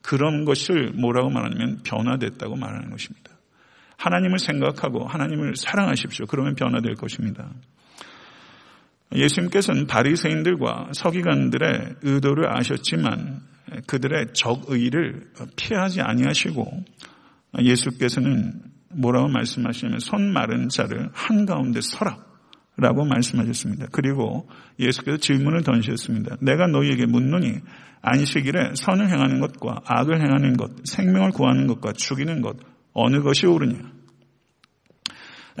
[0.00, 3.30] 그런 것을 뭐라고 말하냐면 변화됐다고 말하는 것입니다.
[3.98, 6.26] 하나님을 생각하고 하나님을 사랑하십시오.
[6.26, 7.52] 그러면 변화될 것입니다.
[9.14, 13.42] 예수님께서는 바리새인들과 서기관들의 의도를 아셨지만
[13.86, 16.84] 그들의 적의를 피하지 아니하시고
[17.60, 22.18] 예수께서는 뭐라고 말씀하시냐면 손 마른 자를 한가운데 서라
[22.76, 23.86] 라고 말씀하셨습니다.
[23.92, 26.36] 그리고 예수께서 질문을 던지셨습니다.
[26.40, 27.60] 내가 너희에게 묻노니
[28.00, 32.56] 안식일에 선을 행하는 것과 악을 행하는 것, 생명을 구하는 것과 죽이는 것
[32.94, 33.78] 어느 것이 옳으냐?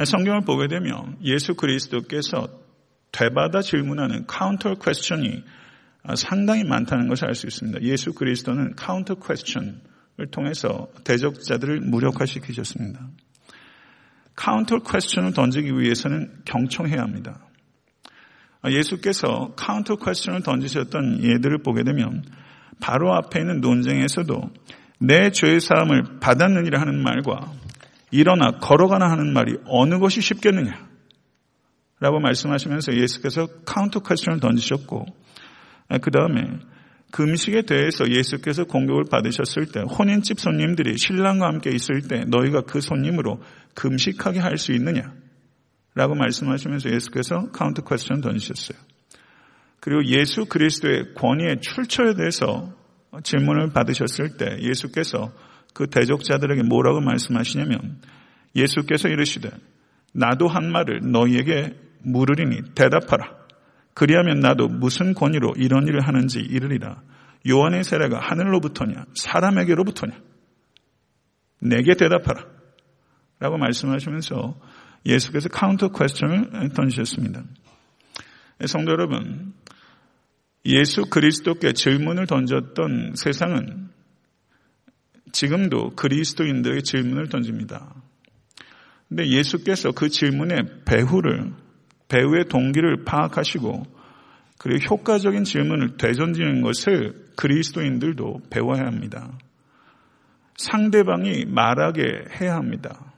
[0.04, 2.48] 성경을 보게 되면 예수 그리스도께서
[3.12, 5.44] 되받아 질문하는 counter question이
[6.16, 7.82] 상당히 많다는 것을 알 수 있습니다.
[7.82, 13.06] 예수 그리스도는 counter question을 통해서 대적자들을 무력화시키셨습니다.
[14.34, 17.40] counter question을 던지기 위해서는 경청해야 합니다.
[18.66, 22.24] 예수께서 counter question을 던지셨던 예들을 보게 되면
[22.80, 24.50] 바로 앞에 있는 논쟁에서도
[25.00, 27.52] 네 죄의 사함을 받았느니라 하는 말과
[28.10, 30.86] 일어나 걸어가라 하는 말이 어느 것이 쉽겠느냐
[31.98, 35.06] 라고 말씀하시면서 예수께서 counter question을 던지셨고
[36.00, 36.58] 그 다음에
[37.12, 43.40] 금식에 대해서 예수께서 공격을 받으셨을 때 혼인집 손님들이 신랑과 함께 있을 때 너희가 그 손님으로
[43.74, 45.12] 금식하게 할 수 있느냐?
[45.94, 48.78] 라고 말씀하시면서 예수께서 counter question 던지셨어요.
[49.78, 52.72] 그리고 예수 그리스도의 권위의 출처에 대해서
[53.22, 55.32] 질문을 받으셨을 때 예수께서
[55.74, 58.00] 그 대적자들에게 뭐라고 말씀하시냐면
[58.56, 59.50] 예수께서 이르시되
[60.14, 63.41] 나도 한 말을 너희에게 물으리니 대답하라.
[63.94, 67.02] 그리하면 나도 무슨 권위로 이런 일을 하는지 이르리라.
[67.48, 70.14] 요한의 세례가 하늘로부터냐 사람에게로부터냐
[71.60, 72.44] 내게 대답하라.
[73.38, 74.60] 라고 말씀하시면서
[75.04, 77.42] 예수께서 counter question을 던지셨습니다.
[78.66, 79.52] 성도 여러분,
[80.64, 83.90] 예수 그리스도께 질문을 던졌던 세상은
[85.32, 87.94] 지금도 그리스도인들에게 질문을 던집니다.
[89.08, 91.52] 근데 예수께서 그 질문의 배후를,
[92.12, 93.82] 배후의 동기를 파악하시고,
[94.58, 99.32] 그리고 효과적인 질문을 되던지는 것을 그리스도인들도 배워야 합니다.
[100.56, 103.12] 상대방이 말하게 해야 합니다.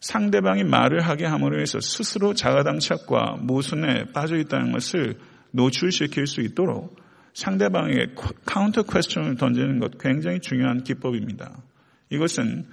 [0.00, 5.18] 상대방이 말을 하게 함으로 해서 스스로 자가당착과 모순에 빠져 있다는 것을
[5.52, 6.96] 노출시킬 수 있도록
[7.34, 11.56] 상대방에게 counter question을 던지는 것 굉장히 중요한 기법입니다.
[12.10, 12.66] 이것은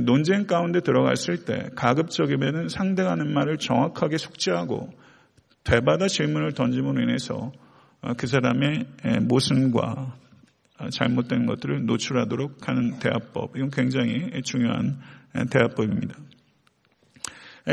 [0.00, 4.90] 논쟁 가운데 들어갔을 때 가급적이면 상대가 하는 말을 정확하게 숙지하고
[5.64, 7.52] 되받아 질문을 던짐으로 인해서
[8.16, 8.86] 그 사람의
[9.22, 10.16] 모순과
[10.90, 13.56] 잘못된 것들을 노출하도록 하는 대화법.
[13.56, 14.98] 이건 굉장히 중요한
[15.50, 16.16] 대화법입니다.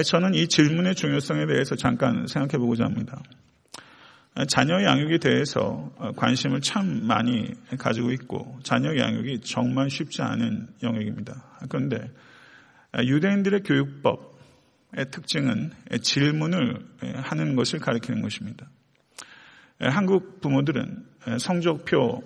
[0.06, 3.24] 저는 이 질문의 중요성에 대해서 잠깐 생각해 보고자 합니다.
[4.48, 11.44] 자녀 양육에 대해서 관심을 참 많이 가지고 있고 자녀 양육이 정말 쉽지 않은 영역입니다.
[11.70, 12.12] 그런데
[12.98, 15.72] 유대인들의 교육법의 특징은
[16.02, 18.70] 질문을 하는 것을 가리키는 것입니다.
[19.80, 21.06] 한국 부모들은
[21.40, 22.22] 성적표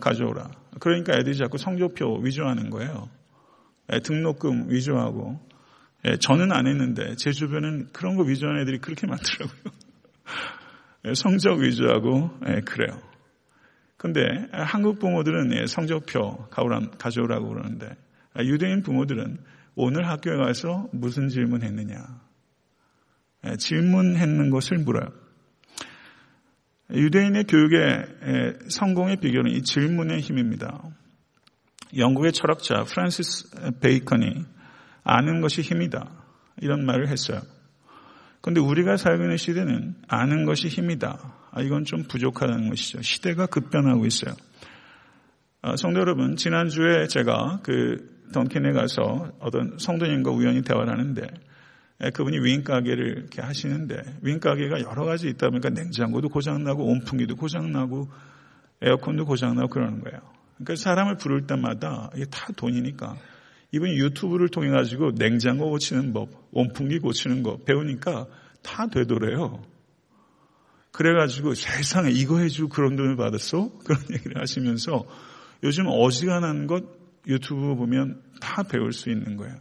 [0.00, 0.50] 가져오라.
[0.80, 3.08] 그러니까 애들이 자꾸 성적표 위조하는 거예요.
[4.02, 5.40] 등록금 위조하고
[6.20, 9.72] 저는 안 했는데 제 주변은 그런 거 위조하는 애들이 그렇게 많더라고요.
[11.12, 12.30] 성적 위주하고
[12.64, 12.98] 그래요.
[13.96, 14.20] 근데
[14.52, 16.48] 한국 부모들은 성적표
[16.98, 17.96] 가져오라고 그러는데
[18.40, 19.38] 유대인 부모들은
[19.76, 21.96] 오늘 학교에 가서 무슨 질문했느냐
[23.58, 25.08] 질문했는 것을 물어요.
[26.90, 30.82] 유대인의 교육의 성공의 비결은 이 질문의 힘입니다.
[31.96, 34.44] 영국의 철학자 프란시스 베이컨이
[35.02, 36.10] 아는 것이 힘이다
[36.60, 37.40] 이런 말을 했어요.
[38.44, 41.18] 그런데 우리가 살고 있는 시대는 아는 것이 힘이다.
[41.50, 43.00] 아, 이건 좀 부족하다는 것이죠.
[43.00, 44.34] 시대가 급변하고 있어요.
[45.62, 51.26] 아, 성도 여러분, 지난주에 제가 그 던킨에 가서 어떤 성도님과 우연히 대화를 하는데
[52.12, 58.10] 그분이 윙 가게를 이렇게 하시는데 윙 가게가 여러 가지 있다 보니까 냉장고도 고장나고 온풍기도 고장나고
[58.82, 60.20] 에어컨도 고장나고 그러는 거예요.
[60.56, 63.16] 그러니까 사람을 부를 때마다 이게 다 돈이니까
[63.74, 68.28] 이분이 유튜브를 통해 가지고 냉장고 고치는 법, 온풍기 고치는 거 배우니까
[68.62, 69.64] 다 되더래요.
[70.92, 73.72] 그래가지고 세상에 이거 해주고 그런 돈을 받았어?
[73.84, 75.04] 그런 얘기를 하시면서
[75.64, 76.84] 요즘 어지간한 것
[77.26, 79.56] 유튜브 보면 다 배울 수 있는 거예요.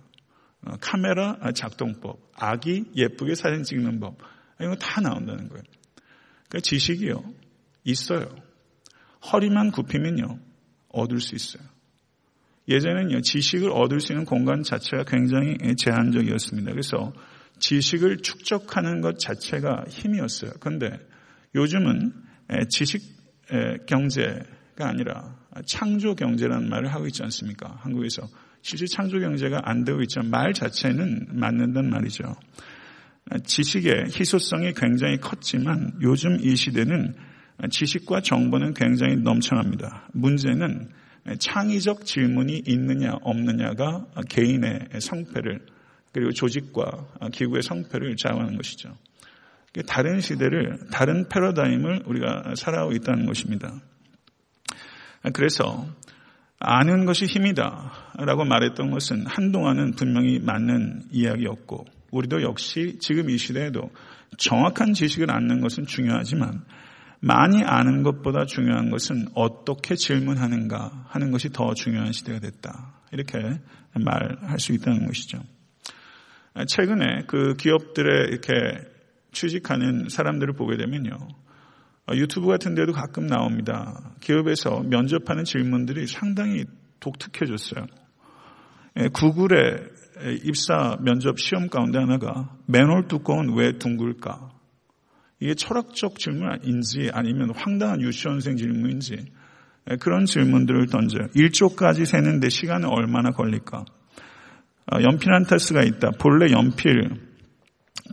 [0.66, 4.18] 어, 카메라 작동법, 아기 예쁘게 사진 찍는 법,
[4.62, 5.64] 이거 다 나온다는 거예요.
[6.50, 7.24] 그러니까 지식이요.
[7.84, 8.28] 있어요.
[9.32, 10.38] 허리만 굽히면요.
[10.90, 11.64] 얻을 수 있어요.
[12.68, 16.72] 예전에는요, 지식을 얻을 수 있는 공간 자체가 굉장히 제한적이었습니다.
[16.72, 17.14] 그래서
[17.60, 20.52] 지식을 축적하는 것 자체가 힘이었어요.
[20.60, 21.00] 그런데
[21.56, 22.14] 요즘은
[22.70, 23.02] 지식
[23.86, 27.78] 경제가 아니라 창조 경제라는 말을 하고 있지 않습니까?
[27.82, 28.28] 한국에서.
[28.62, 32.34] 실제 창조 경제가 안 되고 있지만 말 자체는 맞는단 말이죠.
[33.44, 37.14] 지식의 희소성이 굉장히 컸지만 요즘 이 시대는
[37.70, 40.08] 지식과 정보는 굉장히 넘쳐납니다.
[40.14, 40.90] 문제는
[41.40, 45.60] 창의적 질문이 있느냐 없느냐가 개인의 성패를
[46.12, 48.96] 그리고 조직과 기구의 성패를 좌우하는 것이죠.
[49.88, 53.74] 다른 시대를 다른 패러다임을 우리가 살아오고 있다는 것입니다.
[55.34, 55.88] 그래서
[56.60, 63.90] 아는 것이 힘이다라고 말했던 것은 한동안은 분명히 맞는 이야기였고 우리도 역시 지금 이 시대에도
[64.38, 66.64] 정확한 지식을 얻는 것은 중요하지만
[67.26, 72.96] 많이 아는 것보다 중요한 것은 어떻게 질문하는가 하는 것이 더 중요한 시대가 됐다.
[73.14, 73.38] 이렇게
[73.94, 75.40] 말할 수 있다는 것이죠.
[76.68, 78.52] 최근에 그 기업들에 이렇게
[79.32, 81.18] 취직하는 사람들을 보게 되면요.
[82.16, 84.12] 유튜브 같은 데도 가끔 나옵니다.
[84.20, 86.66] 기업에서 면접하는 질문들이 상당히
[87.00, 87.86] 독특해졌어요.
[89.14, 89.80] 구글의
[90.44, 94.52] 입사 면접 시험 가운데 하나가 맨홀 뚜껑은 왜 둥글까?
[95.44, 99.26] 이게 철학적 질문인지 아니면 황당한 유치원생 질문인지
[100.00, 101.28] 그런 질문들을 던져요.
[101.36, 103.84] 1조까지 세는데 시간은 얼마나 걸릴까?
[104.86, 106.12] 아, 연필 한 타스가 있다.
[106.18, 107.10] 본래 연필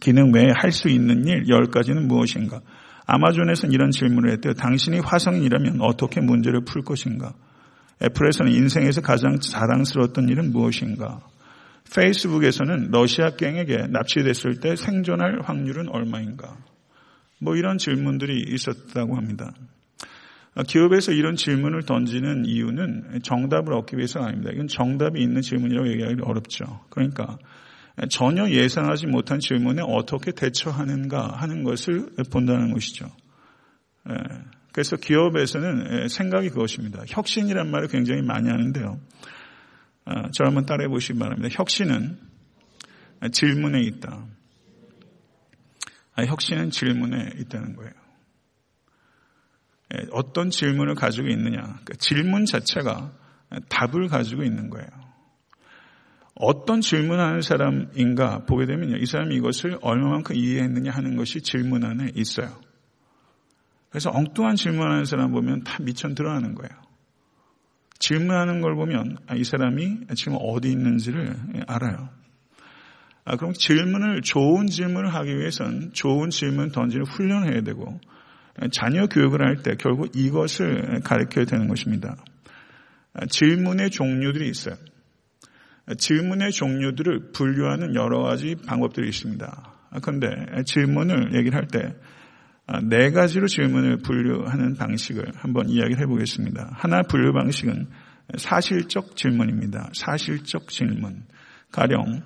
[0.00, 2.62] 기능 외에 할 수 있는 일 10가지는 무엇인가?
[3.06, 4.54] 아마존에서는 이런 질문을 했대요.
[4.54, 7.34] 당신이 화성인이라면 어떻게 문제를 풀 것인가?
[8.02, 11.20] 애플에서는 인생에서 가장 자랑스러웠던 일은 무엇인가?
[11.94, 16.56] 페이스북에서는 러시아 갱에게 납치됐을 때 생존할 확률은 얼마인가?
[17.40, 19.52] 뭐 이런 질문들이 있었다고 합니다.
[20.66, 24.50] 기업에서 이런 질문을 던지는 이유는 정답을 얻기 위해서가 아닙니다.
[24.52, 26.84] 이건 정답이 있는 질문이라고 얘기하기 어렵죠.
[26.90, 27.38] 그러니까
[28.10, 33.06] 전혀 예상하지 못한 질문에 어떻게 대처하는가 하는 것을 본다는 것이죠.
[34.08, 34.14] 예,
[34.72, 37.02] 그래서 기업에서는 생각이 그것입니다.
[37.08, 38.98] 혁신이란 말을 굉장히 많이 하는데요.
[40.06, 41.48] 아, 저 한번 따라해 보시기 바랍니다.
[41.50, 42.18] 혁신은
[43.32, 44.26] 질문에 있다.
[46.14, 47.92] 아, 혁신은 질문에 있다는 거예요.
[49.94, 51.60] 예, 어떤 질문을 가지고 있느냐.
[51.60, 53.12] 그러니까 질문 자체가
[53.68, 54.88] 답을 가지고 있는 거예요.
[56.34, 58.96] 어떤 질문하는 사람인가 보게 되면요.
[58.96, 62.58] 이 사람이 이것을 얼마만큼 이해했느냐 하는 것이 질문 안에 있어요.
[63.90, 66.70] 그래서 엉뚱한 질문하는 사람 보면 다 미천 들어가는 거예요.
[67.98, 71.36] 질문하는 걸 보면 아, 이 사람이 지금 어디 있는지를
[71.66, 72.08] 알아요.
[73.30, 78.00] 아, 그럼 질문을 좋은 질문을 하기 위해선 좋은 질문 던지는 훈련을 해야 되고
[78.72, 82.16] 자녀 교육을 할 때 결국 이것을 가르쳐야 되는 것입니다.
[83.14, 84.74] 아, 질문의 종류들이 있어요.
[85.96, 89.74] 질문의 종류들을 분류하는 여러 가지 방법들이 있습니다.
[90.02, 90.28] 그런데
[90.64, 91.94] 질문을 얘기를 할 때
[92.82, 96.70] 네 가지로 질문을 분류하는 방식을 한번 이야기를 해보겠습니다.
[96.72, 97.88] 하나 분류 방식은
[98.36, 99.90] 사실적 질문입니다.
[99.92, 101.24] 사실적 질문.
[101.72, 102.22] 가령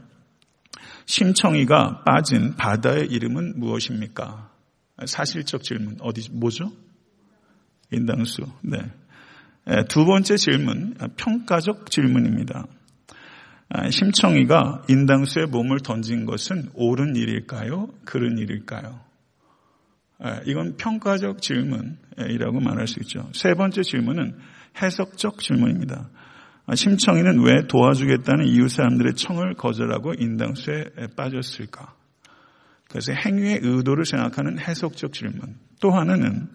[1.06, 4.50] 심청이가 빠진 바다의 이름은 무엇입니까?
[5.06, 6.72] 사실적 질문 어디 뭐죠?
[7.90, 8.42] 인당수.
[8.62, 8.78] 네.
[9.88, 12.66] 두 번째 질문 평가적 질문입니다.
[13.90, 17.88] 심청이가 인당수에 몸을 던진 것은 옳은 일일까요?
[18.04, 19.00] 그른 일일까요?
[20.46, 23.28] 이건 평가적 질문이라고 말할 수 있죠.
[23.32, 24.38] 세 번째 질문은
[24.80, 26.08] 해석적 질문입니다.
[26.72, 30.84] 심청이는 왜 도와주겠다는 이웃 사람들의 청을 거절하고 인당수에
[31.16, 31.94] 빠졌을까?
[32.88, 35.56] 그래서 행위의 의도를 생각하는 해석적 질문.
[35.80, 36.48] 또 하나는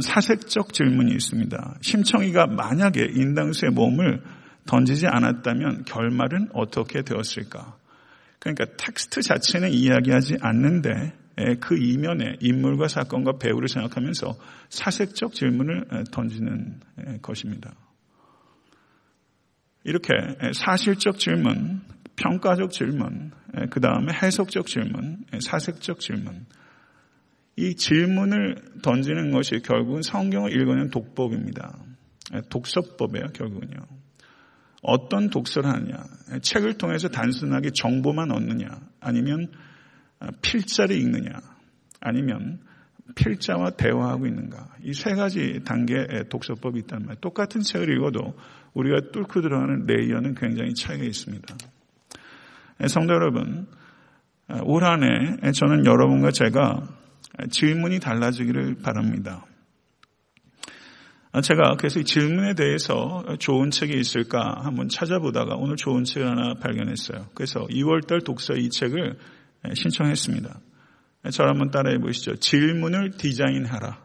[0.00, 1.78] 사색적 질문이 있습니다.
[1.80, 4.22] 심청이가 만약에 인당수의 몸을
[4.66, 7.76] 던지지 않았다면 결말은 어떻게 되었을까?
[8.38, 11.12] 그러니까 텍스트 자체는 이야기하지 않는데
[11.60, 14.34] 그 이면에 인물과 사건과 배우를 생각하면서
[14.68, 16.80] 사색적 질문을 던지는
[17.20, 17.74] 것입니다.
[19.84, 20.12] 이렇게
[20.54, 21.82] 사실적 질문,
[22.16, 23.30] 평가적 질문,
[23.70, 26.46] 그 다음에 해석적 질문, 사색적 질문.
[27.56, 31.78] 이 질문을 던지는 것이 결국은 성경을 읽어낸 독법입니다.
[32.50, 33.76] 독서법이에요, 결국은요.
[34.82, 36.02] 어떤 독서를 하느냐.
[36.42, 38.68] 책을 통해서 단순하게 정보만 얻느냐.
[39.00, 39.52] 아니면
[40.42, 41.30] 필자를 읽느냐.
[42.00, 42.60] 아니면
[43.14, 44.76] 필자와 대화하고 있는가.
[44.82, 47.20] 이 세 가지 단계의 독서법이 있단 말이에요.
[47.20, 48.34] 똑같은 책을 읽어도
[48.74, 51.56] 우리가 뚫고 들어가는 레이어는 굉장히 차이가 있습니다.
[52.88, 53.66] 성도 여러분,
[54.64, 56.82] 올 한 해 저는 여러분과 제가
[57.50, 59.44] 질문이 달라지기를 바랍니다.
[61.42, 67.26] 제가 그래서 이 질문에 대해서 좋은 책이 있을까 한번 찾아보다가 오늘 좋은 책 하나 발견했어요.
[67.34, 69.16] 그래서 2월달 독서 이 책을
[69.74, 70.60] 신청했습니다.
[71.32, 72.36] 저를 한번 따라해 보시죠.
[72.36, 73.98] 질문을 디자인하라.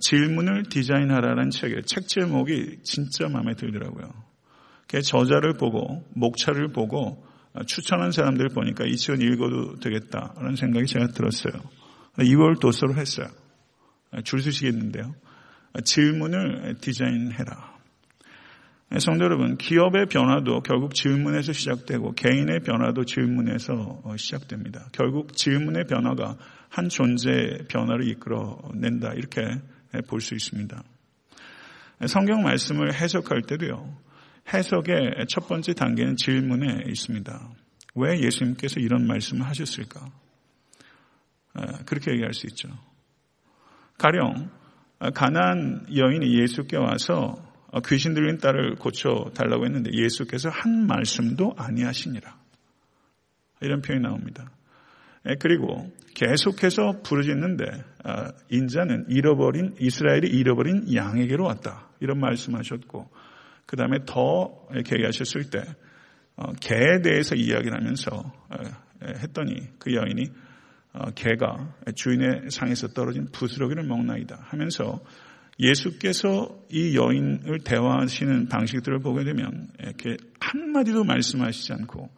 [0.00, 4.10] 질문을 디자인하라는 책의 책 제목이 진짜 마음에 들더라고요.
[4.88, 7.24] 그 저자를 보고 목차를 보고
[7.66, 11.52] 추천한 사람들 보니까 이 책은 읽어도 되겠다라는 생각이 제가 들었어요.
[12.18, 13.28] 2월 도서로 했어요.
[14.24, 15.14] 줄 서시겠는데요.
[15.84, 17.78] 질문을 디자인해라.
[19.00, 24.88] 성도 여러분, 기업의 변화도 결국 질문에서 시작되고 개인의 변화도 질문에서 시작됩니다.
[24.92, 26.38] 결국 질문의 변화가
[26.68, 29.14] 한 존재의 변화를 이끌어낸다.
[29.14, 29.42] 이렇게
[30.06, 30.82] 볼 수 있습니다.
[32.06, 33.96] 성경 말씀을 해석할 때도요.
[34.52, 37.50] 해석의 첫 번째 단계는 질문에 있습니다.
[37.96, 40.10] 왜 예수님께서 이런 말씀을 하셨을까?
[41.86, 42.68] 그렇게 얘기할 수 있죠.
[43.98, 44.50] 가령
[45.14, 47.36] 가난 여인이 예수께 와서
[47.86, 52.38] 귀신 들린 딸을 고쳐 달라고 했는데 예수께서 한 말씀도 아니하시니라.
[53.60, 54.50] 이런 표현이 나옵니다.
[55.40, 57.64] 그리고 계속해서 부르짖는데
[58.50, 61.88] 인자는 잃어버린 이스라엘이 잃어버린 양에게로 왔다.
[62.00, 63.08] 이런 말씀하셨고
[63.66, 65.62] 그 다음에 더 이렇게 얘기하셨을 때
[66.36, 68.32] 어, 개에 대해서 이야기를 하면서
[69.22, 70.30] 했더니 그 여인이
[70.92, 75.00] 어, 개가 주인의 상에서 떨어진 부스러기를 먹나이다 하면서
[75.60, 82.08] 예수께서 이 여인을 대화하시는 방식들을 보게 되면 이렇게 한마디도 말씀하시지 않고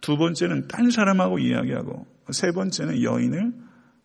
[0.00, 3.52] 두 번째는 딴 사람하고 이야기하고 세 번째는 여인을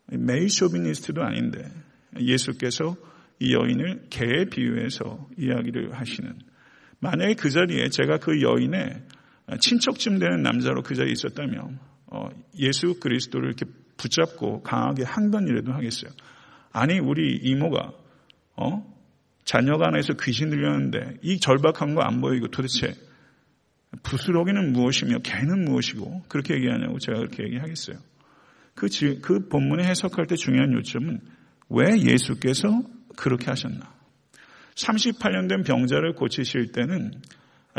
[0.07, 1.69] 메이 쇼비니스트도 아닌데
[2.19, 2.95] 예수께서
[3.39, 6.33] 이 여인을 개에 비유해서 이야기를 하시는
[6.99, 9.03] 만약에 그 자리에 제가 그 여인의
[9.59, 12.29] 친척쯤 되는 남자로 그 자리에 있었다면 어,
[12.59, 13.65] 예수 그리스도를 이렇게
[13.97, 16.11] 붙잡고 강하게 항변이라도 하겠어요.
[16.71, 17.91] 아니 우리 이모가
[18.55, 18.93] 어?
[19.43, 22.93] 자녀가 안에서 귀신 들렸는데 이 절박한 거 안 보이고 도대체
[24.01, 27.97] 부스러기는 무엇이며 개는 무엇이고 그렇게 얘기하냐고 제가 그렇게 얘기하겠어요.
[28.75, 28.87] 그,
[29.21, 31.19] 그 본문을 해석할 때 중요한 요점은
[31.69, 32.81] 왜 예수께서
[33.15, 33.93] 그렇게 하셨나?
[34.75, 37.11] 38년 된 병자를 고치실 때는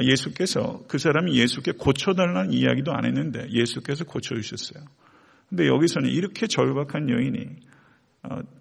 [0.03, 4.85] 예수께서 그 사람이 예수께 고쳐달라는 이야기도 안 했는데 예수께서 고쳐주셨어요.
[5.49, 7.49] 근데 여기서는 이렇게 절박한 여인이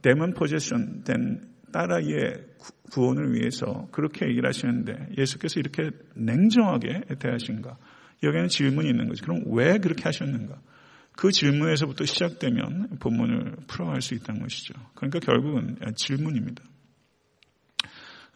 [0.02, 2.46] 데몬 어, 포제션 된 딸아이의
[2.92, 7.78] 구원을 위해서 그렇게 얘기를 하시는데 예수께서 이렇게 냉정하게 대하신가?
[8.24, 9.26] 여기에는 질문이 있는 거죠.
[9.26, 10.62] 그럼 왜 그렇게 하셨는가?
[11.16, 14.74] 그 질문에서부터 시작되면 본문을 풀어갈 수 있다는 것이죠.
[14.96, 16.64] 그러니까 결국은 질문입니다.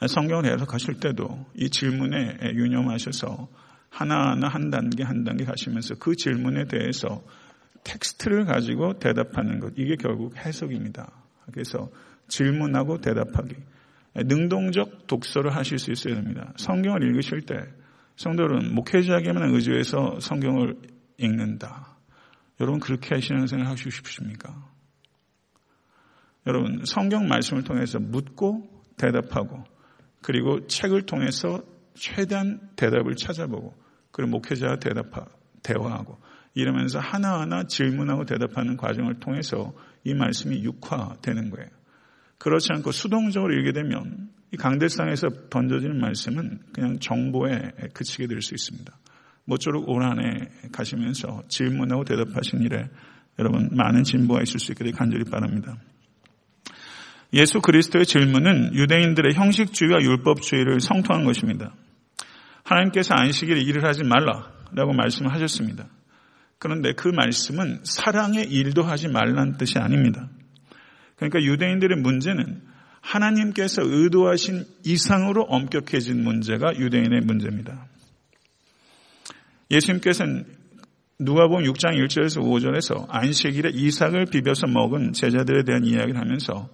[0.07, 3.47] 성경을 해석하실 때도 이 질문에 유념하셔서
[3.89, 7.23] 하나하나 한 단계 한 단계 가시면서 그 질문에 대해서
[7.83, 9.73] 텍스트를 가지고 대답하는 것.
[9.77, 11.11] 이게 결국 해석입니다.
[11.51, 11.89] 그래서
[12.27, 13.55] 질문하고 대답하기.
[14.15, 16.53] 능동적 독서를 하실 수 있어야 됩니다.
[16.57, 17.55] 성경을 읽으실 때
[18.15, 20.75] 성도들은 목회자에게만 의지해서 성경을
[21.17, 21.97] 읽는다.
[22.59, 24.71] 여러분 그렇게 하시는 하시고 싶으십니까?
[26.47, 28.67] 여러분 성경 말씀을 통해서 묻고
[28.97, 29.63] 대답하고
[30.21, 31.61] 그리고 책을 통해서
[31.93, 33.75] 최대한 대답을 찾아보고
[34.11, 35.25] 그리고 목회자와 대답하,
[35.61, 36.17] 대화하고
[36.55, 39.73] 이러면서 하나하나 질문하고 대답하는 과정을 통해서
[40.03, 41.69] 이 말씀이 육화되는 거예요.
[42.37, 48.93] 그렇지 않고 수동적으로 읽게 되면 이 강대상에서 던져지는 말씀은 그냥 정보에 그치게 될 수 있습니다.
[49.45, 52.89] 모쪼록 올 한 해 가시면서 질문하고 대답하신 일에
[53.39, 55.77] 여러분 많은 진보가 있을 수 있기를 간절히 바랍니다.
[57.33, 61.73] 예수 그리스도의 질문은 유대인들의 형식주의와 율법주의를 성토한 것입니다.
[62.63, 65.87] 하나님께서 안식일에 일을 하지 말라라고 말씀하셨습니다.
[66.59, 70.29] 그런데 그 말씀은 사랑의 일도 하지 말라는 뜻이 아닙니다.
[71.17, 72.61] 그러니까 유대인들의 문제는
[73.01, 77.87] 하나님께서 의도하신 이상으로 엄격해진 문제가 유대인의 문제입니다.
[79.69, 80.45] 예수님께서는
[81.19, 86.69] 누가복음 6장 1절에서 5절에서 안식일에 이삭을 비벼서 먹은 제자들에 대한 이야기를 하면서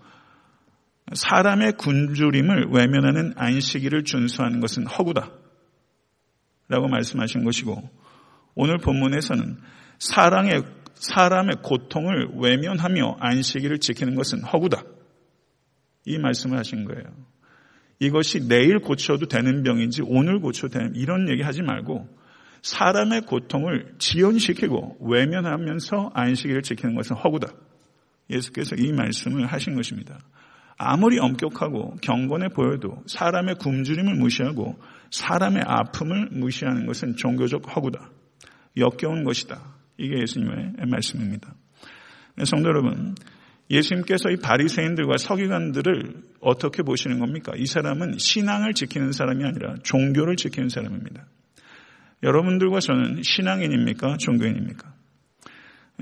[1.13, 5.31] 사람의 굶주림을 외면하는 안식일을 준수하는 것은 허구다.
[6.69, 7.89] 라고 말씀하신 것이고
[8.55, 9.57] 오늘 본문에서는
[9.99, 10.63] 사랑의,
[10.95, 14.83] 사람의 고통을 외면하며 안식일을 지키는 것은 허구다.
[16.05, 17.03] 이 말씀을 하신 거예요.
[17.99, 22.07] 이것이 내일 고쳐도 되는 병인지 오늘 고쳐도 되는 이런 얘기 하지 말고
[22.61, 27.47] 사람의 고통을 지연시키고 외면하면서 안식일을 지키는 것은 허구다.
[28.29, 30.19] 예수께서 이 말씀을 하신 것입니다.
[30.77, 34.79] 아무리 엄격하고 경건해 보여도 사람의 굶주림을 무시하고
[35.11, 38.09] 사람의 아픔을 무시하는 것은 종교적 허구다.
[38.77, 39.72] 역겨운 것이다.
[40.03, 41.55] 이게 예수님의 말씀입니다.
[42.45, 43.15] 성도 여러분,
[43.69, 47.53] 예수님께서 이 바리새인들과 서기관들을 어떻게 보시는 겁니까?
[47.55, 51.25] 이 사람은 신앙을 지키는 사람이 아니라 종교를 지키는 사람입니다.
[52.21, 54.17] 여러분들과 저는 신앙인입니까?
[54.17, 54.93] 종교인입니까?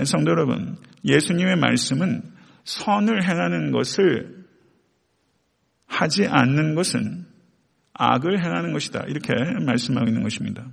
[0.04, 2.24] 성도 여러분, 예수님의 말씀은
[2.64, 4.46] 선을 행하는 것을
[5.88, 7.26] 하지 않는 것은
[7.94, 9.04] 악을 행하는 것이다.
[9.08, 9.34] 이렇게
[9.66, 10.66] 말씀하고 있는 것입니다.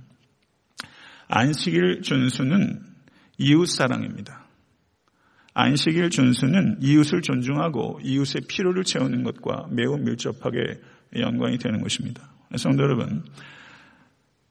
[1.27, 2.88] 안식일 준수는
[3.39, 4.45] 이웃 사랑입니다.
[5.53, 10.79] 안식일 준수는 이웃을 존중하고 이웃의 필요를 채우는 것과 매우 밀접하게
[11.17, 12.31] 연관이 되는 것입니다.
[12.57, 13.23] 성도 여러분,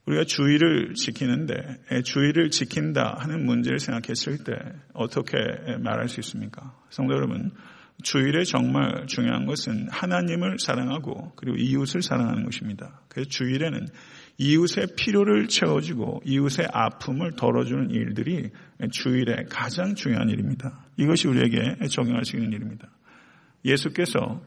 [0.07, 4.55] 우리가 주의를 지키는데 주의를 지킨다 하는 문제를 생각했을 때
[4.95, 5.36] 어떻게
[5.80, 6.74] 말할 수 있습니까?
[6.91, 7.53] 성도 여러분,
[8.03, 13.03] 주일에 정말 중요한 것은 하나님을 사랑하고 그리고 이웃을 사랑하는 것입니다.
[13.09, 13.86] 그래서 주일에는
[14.39, 18.51] 이웃의 필요를 채워주고 이웃의 아픔을 덜어주는 일들이
[18.93, 20.84] 주일에 가장 중요한 일입니다.
[20.97, 22.89] 이것이 우리에게 적용할 수 있는 일입니다.
[23.64, 24.41] 예수께서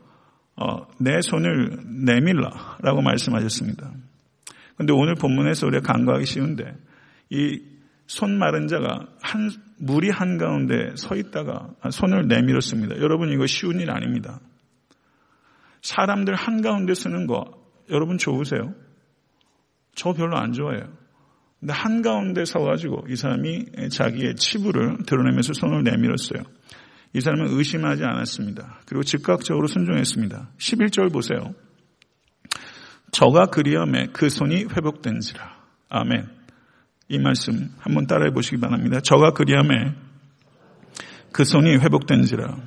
[0.56, 3.92] 어, 내 손을 내밀라라고 말씀하셨습니다.
[4.76, 6.76] 그런데 오늘 본문에서 우리가 간과하기 쉬운데
[7.30, 7.72] 이
[8.12, 12.98] 손 마른 자가 한 물이 한 가운데 서 있다가 손을 내밀었습니다.
[12.98, 14.42] 여러분 이거 쉬운 일 아닙니다.
[15.82, 17.46] 사람들 한 가운데 쓰는 거
[17.90, 18.74] 여러분 좋으세요?
[19.96, 20.88] 저 별로 안 좋아해요.
[21.60, 26.42] 근데 한가운데 서가지고 이 사람이 자기의 치부를 드러내면서 손을 내밀었어요.
[27.14, 28.80] 이 사람은 의심하지 않았습니다.
[28.86, 30.50] 그리고 즉각적으로 순종했습니다.
[30.58, 31.54] 11절 보세요.
[33.12, 35.56] 저가 그리함에 그 손이 회복된지라.
[35.90, 36.30] 아멘.
[37.10, 39.02] 이 말씀 한번 따라해 보시기 바랍니다.
[39.02, 39.94] 저가 그리함에
[41.34, 42.58] 그 손이 회복된지라.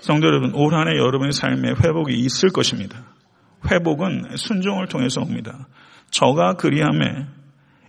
[0.00, 3.13] 성도 여러분, 올 한해 여러분의 삶에 회복이 있을 것입니다.
[3.70, 5.68] 회복은 순종을 통해서 옵니다.
[6.10, 7.26] 저가 그리함에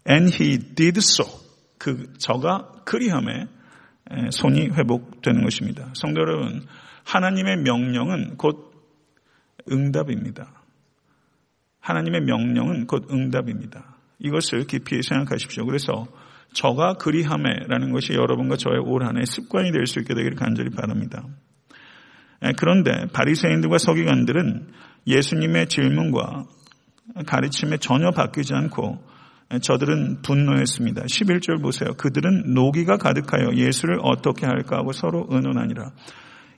[0.10, 1.26] and he did so.
[1.78, 3.48] 그 저가 그리함에
[4.32, 5.90] 손이 회복되는 것입니다.
[5.94, 6.66] 성도 여러분,
[7.04, 8.72] 하나님의 명령은 곧
[9.72, 10.52] 응답입니다.
[11.80, 13.96] 하나님의 명령은 곧 응답입니다.
[14.20, 15.66] 이것을 깊이 생각하십시오.
[15.66, 16.08] 그래서
[16.54, 21.24] 저가 그리함에라는 것이 여러분과 저의 올 한해 습관이 될 수 있게 되기를 간절히 바랍니다.
[22.58, 24.68] 그런데 바리새인들과 서기관들은
[25.08, 26.46] 예수님의 질문과
[27.26, 29.00] 가르침에 전혀 바뀌지 않고
[29.62, 31.04] 저들은 분노했습니다.
[31.04, 31.94] 11절 보세요.
[31.98, 35.92] 그들은 노기가 가득하여 예수를 어떻게 할까 하고 서로 의논하니라.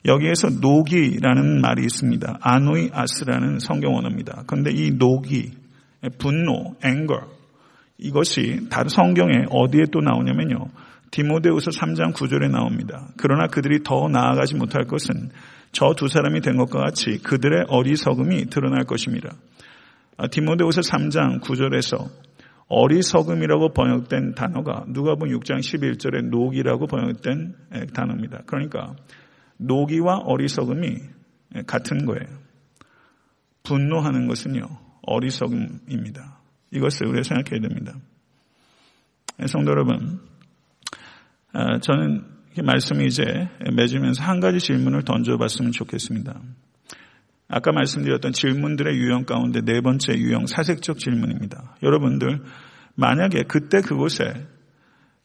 [0.06, 2.40] 여기에서 노기라는 말이 있습니다.
[2.42, 4.44] 아노이 아스라는 성경 원어입니다.
[4.48, 5.52] 그런데 이 노기,
[6.18, 7.26] 분노, anger
[7.98, 10.68] 이것이 다른 성경에 어디에 또 나오냐면요.
[11.12, 13.10] 디모데우서 3장 9절에 나옵니다.
[13.18, 15.30] 그러나 그들이 더 나아가지 못할 것은
[15.78, 19.36] 저 두 사람이 된 것과 같이 그들의 어리석음이 드러날 것입니다.
[20.18, 22.10] 아, 디모데우서 3장 9절에서
[22.68, 27.54] 어리석음이라고 번역된 단어가 누가복음 6장 11절에 녹이라고 번역된
[27.94, 28.42] 단어입니다.
[28.48, 28.96] 그러니까
[29.58, 30.98] 노기와 어리석음이
[31.68, 32.26] 같은 거예요.
[33.62, 34.64] 분노하는 것은요,
[35.04, 36.40] 어리석음입니다.
[36.72, 37.94] 이것을 우리가 생각해야 됩니다.
[39.46, 40.22] 성도 여러분,
[41.54, 43.24] 아, 저는 이 말씀이 이제
[43.72, 46.42] 맺으면서 한 가지 질문을 던져봤으면 좋겠습니다.
[47.50, 51.76] 아까 말씀드렸던 질문들의 유형 가운데 네 번째 유형, 사색적 질문입니다.
[51.84, 52.42] 여러분들,
[52.96, 54.48] 만약에 그때 그곳에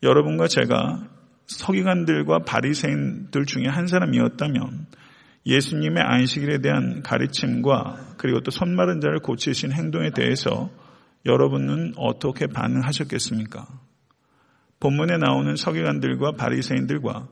[0.03, 1.09] 여러분과 제가
[1.47, 4.87] 서기관들과 바리새인들 중에 한 사람이었다면
[5.47, 10.71] 예수님의 안식일에 대한 가르침과 그리고 또 손마른 자를 고치신 행동에 대해서
[11.25, 13.67] 여러분은 어떻게 반응하셨겠습니까?
[14.83, 17.29] 본문에 나오는 서기관들과 바리새인들과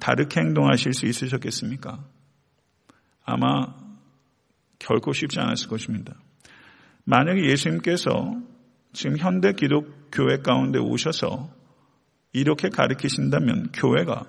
[0.00, 2.04] 다르게 행동하실 수 있으셨겠습니까?
[3.24, 3.72] 아마
[4.80, 6.14] 결코 쉽지 않았을 것입니다.
[7.04, 8.34] 만약에 예수님께서
[8.92, 11.50] 지금 현대 기독교회 가운데 오셔서
[12.32, 14.26] 이렇게 가르치신다면 교회가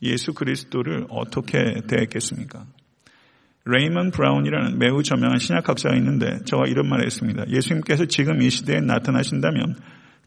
[0.00, 2.64] 예수 그리스도를 어떻게 대했겠습니까?
[3.66, 7.46] 레이먼 브라운이라는 매우 저명한 신약학자가 있는데 저가 이런 말을 했습니다.
[7.50, 9.76] 예수님께서 지금 이 시대에 나타나신다면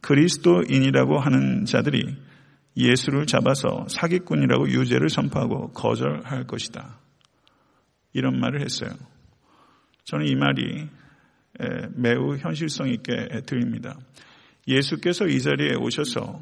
[0.01, 2.15] 그리스도인이라고 하는 자들이
[2.75, 6.97] 예수를 잡아서 사기꾼이라고 유죄를 선포하고 거절할 것이다.
[8.13, 8.89] 이런 말을 했어요.
[10.05, 10.87] 저는 이 말이
[11.95, 13.97] 매우 현실성 있게 들립니다.
[14.67, 16.41] 예수께서 이 자리에 오셔서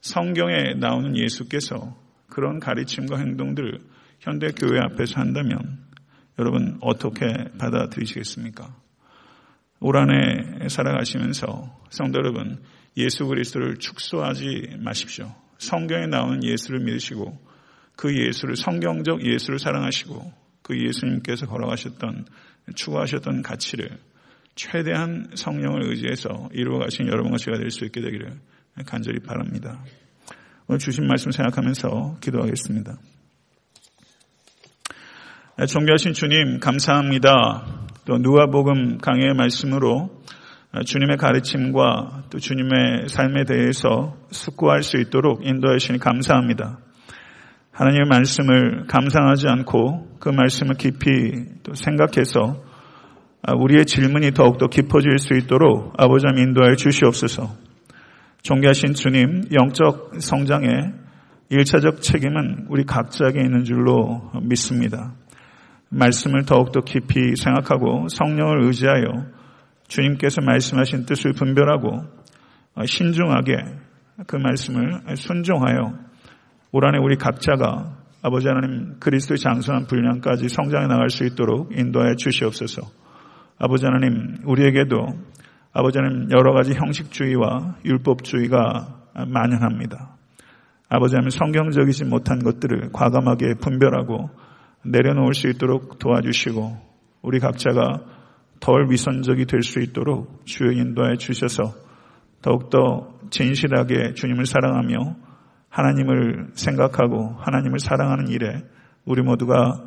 [0.00, 1.96] 성경에 나오는 예수께서
[2.28, 3.78] 그런 가르침과 행동들
[4.20, 5.78] 현대 교회 앞에서 한다면
[6.38, 7.26] 여러분 어떻게
[7.58, 8.74] 받아들이시겠습니까?
[9.80, 12.62] 올 한해 살아가시면서 성도 여러분
[12.96, 15.34] 예수 그리스도를 축소하지 마십시오.
[15.58, 17.38] 성경에 나오는 예수를 믿으시고
[17.96, 20.32] 그 예수를 성경적 예수를 사랑하시고
[20.62, 22.26] 그 예수님께서 걸어가셨던
[22.74, 23.98] 추구하셨던 가치를
[24.54, 28.32] 최대한 성령을 의지해서 이루어 가신 여러분과 제가 될 수 있게 되기를
[28.86, 29.82] 간절히 바랍니다.
[30.66, 32.98] 오늘 주신 말씀 생각하면서 기도하겠습니다.
[35.58, 37.86] 네, 존귀하신 주님 감사합니다.
[38.04, 40.21] 또 누가복음 강해의 말씀으로
[40.80, 46.78] 주님의 가르침과 또 주님의 삶에 대해서 숙고할 수 있도록 인도해 주시니 감사합니다.
[47.72, 51.08] 하나님의 말씀을 감상하지 않고 그 말씀을 깊이
[51.62, 52.62] 또 생각해서
[53.58, 57.50] 우리의 질문이 더욱더 깊어질 수 있도록 아버지 님 인도하여 주시옵소서.
[58.42, 60.92] 존귀하신 주님, 영적 성장의
[61.50, 65.12] 일차적 책임은 우리 각자에게 있는 줄로 믿습니다.
[65.90, 69.41] 말씀을 더욱더 깊이 생각하고 성령을 의지하여
[69.92, 72.02] 주님께서 말씀하신 뜻을 분별하고
[72.86, 73.56] 신중하게
[74.26, 75.92] 그 말씀을 순종하여
[76.72, 82.82] 올 한해 우리 각자가 아버지 하나님 그리스도의 장수한 분량까지 성장해 나갈 수 있도록 인도하여 주시옵소서.
[83.58, 84.96] 아버지 하나님 우리에게도
[85.74, 90.16] 아버지 하나님 여러 가지 형식주의와 율법주의가 만연합니다.
[90.88, 94.30] 아버지 하나님 성경적이지 못한 것들을 과감하게 분별하고
[94.84, 96.78] 내려놓을 수 있도록 도와주시고
[97.22, 98.21] 우리 각자가
[98.62, 101.74] 덜 위선적이 될 수 있도록 주여 인도해 주셔서
[102.42, 105.16] 더욱더 진실하게 주님을 사랑하며
[105.68, 108.62] 하나님을 생각하고 하나님을 사랑하는 일에
[109.04, 109.82] 우리 모두가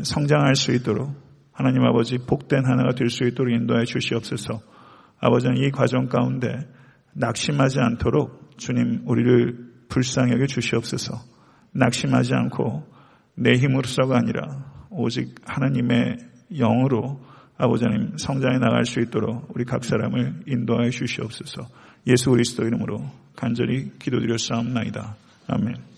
[0.00, 1.10] 성장할 수 있도록
[1.52, 4.60] 하나님 아버지 복된 하나가 될 수 있도록 인도해 주시옵소서.
[5.18, 6.48] 아버지는 이 과정 가운데
[7.14, 11.14] 낙심하지 않도록 주님 우리를 불쌍히 여겨 주시옵소서.
[11.72, 12.86] 낙심하지 않고
[13.34, 16.18] 내 힘으로서가 아니라 오직 하나님의
[16.52, 17.20] 영으로
[17.60, 21.68] 아버지 하나님 성장해 나갈 수 있도록 우리 각 사람을 인도하여 주시옵소서.
[22.06, 23.04] 예수 그리스도 이름으로
[23.36, 25.16] 간절히 기도드렸사옵나이다.
[25.46, 25.89] 아멘.